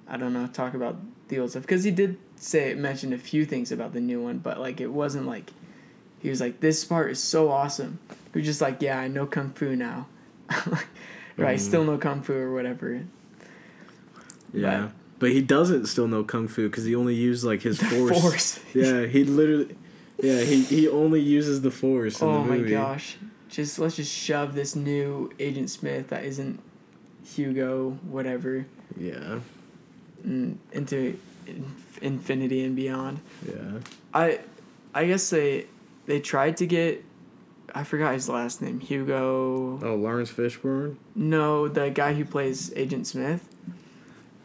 I 0.09 0.17
don't 0.17 0.33
know, 0.33 0.47
talk 0.47 0.75
about 0.75 0.97
the 1.29 1.39
old 1.41 1.51
stuff 1.51 1.63
because 1.63 1.85
he 1.85 1.91
did 1.91 2.19
say 2.37 2.75
mention 2.75 3.13
a 3.13 3.19
few 3.19 3.45
things 3.45 3.71
about 3.73 3.93
the 3.93 4.01
new 4.01 4.23
one, 4.23 4.39
but 4.39 4.59
like 4.59 4.81
it 4.81 4.89
wasn't 4.91 5.27
like 5.27 5.51
he 6.21 6.31
was 6.31 6.41
like 6.41 6.61
this 6.61 6.85
part 6.85 7.11
is 7.11 7.23
so 7.23 7.51
awesome. 7.51 7.99
He 8.33 8.39
was 8.41 8.47
just 8.47 8.61
like 8.61 8.81
yeah 8.83 8.99
I 8.99 9.09
know 9.09 9.27
kung 9.27 9.51
fu 9.51 9.77
now, 9.77 10.07
right? 11.37 11.59
Mm. 11.59 11.61
Still 11.61 11.85
know 11.85 11.99
kung 11.99 12.23
fu 12.23 12.35
or 12.35 12.53
whatever. 12.53 13.03
Yeah, 14.53 14.91
but 15.19 15.31
he 15.31 15.41
doesn't 15.43 15.87
still 15.87 16.09
know 16.09 16.25
kung 16.25 16.49
fu 16.49 16.69
because 16.69 16.85
he 16.85 16.95
only 16.95 17.15
used 17.15 17.45
like 17.45 17.63
his 17.63 17.81
force. 17.81 18.21
Force. 18.21 18.61
Yeah, 18.75 19.07
he 19.07 19.25
literally. 19.25 19.77
Yeah, 20.23 20.43
he, 20.43 20.63
he 20.65 20.87
only 20.87 21.21
uses 21.21 21.63
the 21.63 21.71
force 21.71 22.21
in 22.21 22.29
oh 22.29 22.45
the 22.45 22.51
my 22.51 22.69
gosh 22.69 23.17
just 23.51 23.79
let's 23.79 23.97
just 23.97 24.13
shove 24.13 24.55
this 24.55 24.77
new 24.77 25.31
agent 25.39 25.69
smith 25.69 26.09
that 26.09 26.25
isn't 26.25 26.61
hugo 27.25 27.91
whatever 28.09 28.65
Yeah, 28.97 29.41
into 30.25 31.19
infinity 32.01 32.65
and 32.65 32.77
beyond 32.77 33.21
yeah. 33.47 33.79
i 34.15 34.41
i 34.95 35.07
guess 35.07 35.29
they 35.31 35.67
they 36.07 36.21
tried 36.21 36.57
to 36.59 36.67
get 36.67 37.05
i 37.75 37.85
forgot 37.85 38.13
his 38.15 38.29
last 38.29 38.61
name 38.63 38.81
hugo. 38.81 39.79
Oh, 39.83 39.95
Laurence 39.95 40.31
Fishburne. 40.33 40.97
no 41.15 41.69
the 41.69 41.91
guy 41.91 42.15
who 42.15 42.25
plays 42.25 42.73
agent 42.75 43.07
smith. 43.07 43.49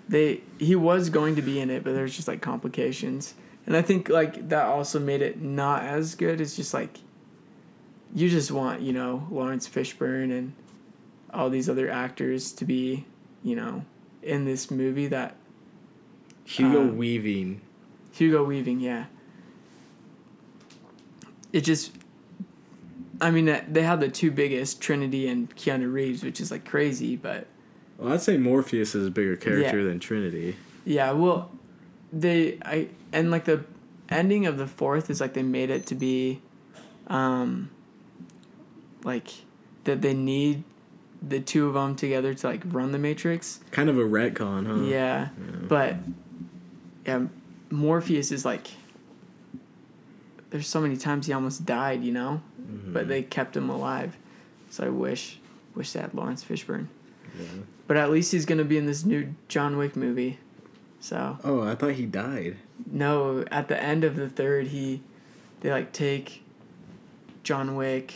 They 0.08 0.42
he 0.60 0.76
was 0.76 1.10
going 1.10 1.36
to 1.36 1.42
be 1.42 1.60
in 1.60 1.70
it 1.72 1.84
but 1.84 1.94
there's 1.94 2.16
just 2.16 2.28
like 2.28 2.42
complications. 2.42 3.34
And 3.66 3.76
i 3.76 3.82
think 3.82 4.10
like 4.10 4.50
that 4.50 4.66
also 4.68 5.00
made 5.00 5.22
it 5.24 5.42
not 5.42 5.82
as 5.84 6.14
good. 6.16 6.40
It's 6.40 6.56
just 6.56 6.74
like 6.74 7.00
you 8.14 8.30
just 8.30 8.52
want 8.52 8.82
you 8.82 8.94
know 8.94 9.28
laurence 9.32 9.68
fishburne 9.68 10.32
and 10.32 10.54
all 11.34 11.50
these 11.50 11.68
other 11.68 11.90
actors 11.90 12.52
to 12.54 12.64
be 12.66 13.06
you 13.44 13.56
know 13.56 13.84
in 14.22 14.46
this 14.46 14.70
movie 14.70 15.08
that 15.08 15.36
Hugo 16.46 16.82
Um, 16.82 16.98
Weaving. 16.98 17.62
hugo 18.14 18.44
weaving 18.44 18.80
yeah 18.80 19.06
it 21.56 21.62
just 21.64 21.92
i 23.22 23.32
mean 23.32 23.46
they 23.72 23.82
have 23.82 24.00
the 24.02 24.10
two 24.10 24.30
biggest 24.30 24.82
trinity 24.82 25.28
and 25.30 25.56
keanu 25.56 25.92
reeves 25.92 26.22
which 26.24 26.40
is 26.42 26.52
like 26.52 26.66
crazy 26.66 27.16
but 27.16 27.48
Well, 27.98 28.12
I'd 28.14 28.22
say 28.22 28.36
Morpheus 28.38 28.94
is 28.94 29.08
a 29.08 29.12
bigger 29.12 29.38
character 29.38 29.80
Yeah. 29.80 29.86
than 29.86 30.00
Trinity. 30.00 30.58
Yeah, 30.84 31.14
well, 31.14 31.50
they 32.12 32.58
I 32.66 32.90
and 33.14 33.32
like 33.32 33.46
the 33.46 33.64
ending 34.10 34.46
of 34.46 34.58
the 34.58 34.68
fourth 34.68 35.10
is 35.10 35.22
like 35.22 35.34
they 35.34 35.44
made 35.44 35.70
it 35.70 35.86
to 35.88 35.96
be, 35.96 36.42
um, 37.08 37.70
like 39.06 39.30
that 39.86 40.02
they 40.02 40.14
need 40.14 40.64
the 41.28 41.40
two 41.40 41.68
of 41.70 41.74
them 41.74 41.96
together 41.96 42.34
to 42.34 42.48
like 42.48 42.62
run 42.66 42.92
the 42.92 43.00
Matrix. 43.00 43.62
Kind 43.72 43.90
of 43.90 43.98
a 43.98 44.04
retcon, 44.04 44.68
huh? 44.68 44.84
Yeah, 44.84 45.30
but 45.70 45.96
yeah, 47.08 47.28
Morpheus 47.72 48.32
is 48.34 48.44
like. 48.44 48.68
There's 50.56 50.68
so 50.70 50.80
many 50.80 50.96
times 50.96 51.28
he 51.28 51.34
almost 51.34 51.66
died, 51.66 52.02
you 52.02 52.14
know, 52.14 52.42
Mm-hmm. 52.62 52.94
but 52.94 53.10
they 53.10 53.24
kept 53.24 53.58
him 53.58 53.70
alive. 53.70 54.16
So 54.70 54.86
I 54.86 54.90
wish, 54.90 55.38
wish 55.76 55.92
they 55.92 56.00
had 56.00 56.14
Laurence 56.14 56.46
Fishburne. 56.46 56.88
Yeah. 57.38 57.46
But 57.88 57.98
at 57.98 58.10
least 58.10 58.32
he's 58.32 58.46
gonna 58.46 58.64
be 58.64 58.78
in 58.78 58.86
this 58.86 59.04
new 59.04 59.36
John 59.50 59.76
Wick 59.78 59.98
movie. 59.98 60.40
So 61.02 61.38
Oh, 61.44 61.62
I 61.62 61.76
thought 61.76 61.92
he 61.92 62.06
died. 62.06 62.56
no, 62.90 63.44
at 63.52 63.68
the 63.68 63.78
end 63.84 64.06
of 64.06 64.16
the 64.16 64.30
third, 64.30 64.68
he, 64.68 65.02
they 65.60 65.72
like 65.72 65.92
take. 65.92 66.42
John 67.44 67.76
Wick. 67.76 68.14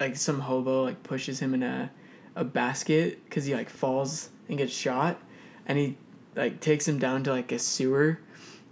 Like 0.00 0.16
some 0.16 0.40
hobo 0.40 0.82
like 0.84 1.02
pushes 1.02 1.38
him 1.40 1.52
in 1.52 1.62
a, 1.62 1.90
a 2.34 2.44
basket 2.44 3.22
because 3.24 3.44
he 3.44 3.54
like 3.54 3.68
falls 3.68 4.30
and 4.48 4.56
gets 4.56 4.72
shot, 4.72 5.20
and 5.66 5.78
he 5.78 5.96
like 6.34 6.60
takes 6.60 6.88
him 6.88 6.98
down 6.98 7.22
to 7.24 7.30
like 7.30 7.52
a 7.52 7.58
sewer, 7.58 8.18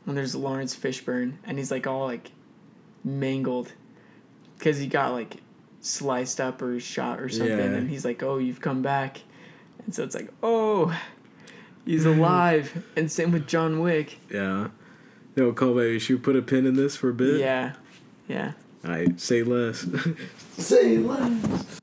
and 0.06 0.16
there's 0.16 0.34
Laurence 0.34 0.74
Fishburne, 0.76 1.34
and 1.44 1.58
he's 1.58 1.70
like 1.70 1.86
all 1.86 2.06
like, 2.06 2.30
mangled, 3.02 3.72
because 4.58 4.78
he 4.78 4.86
got 4.86 5.12
like, 5.12 5.36
sliced 5.80 6.40
up 6.40 6.62
or 6.62 6.78
shot 6.80 7.20
or 7.20 7.28
something, 7.28 7.58
Yeah. 7.58 7.64
and 7.64 7.90
he's 7.90 8.04
like, 8.04 8.22
oh, 8.22 8.38
you've 8.38 8.60
come 8.60 8.82
back, 8.82 9.20
and 9.84 9.94
so 9.94 10.02
it's 10.02 10.14
like, 10.14 10.30
oh, 10.42 10.98
he's 11.84 12.04
alive, 12.14 12.84
and 12.96 13.10
same 13.10 13.32
with 13.32 13.46
John 13.46 13.80
Wick. 13.80 14.18
Yeah. 14.30 14.68
Yo, 15.36 15.52
Kobe, 15.52 15.98
should 15.98 16.16
we 16.16 16.22
put 16.22 16.36
a 16.36 16.42
pin 16.42 16.64
in 16.64 16.74
this 16.74 16.96
for 16.96 17.08
a 17.08 17.14
bit? 17.14 17.40
Yeah, 17.40 17.72
yeah. 18.28 18.52
Alright, 18.84 19.18
say 19.20 19.42
less. 19.42 19.86
say 20.58 20.98
less. 20.98 21.80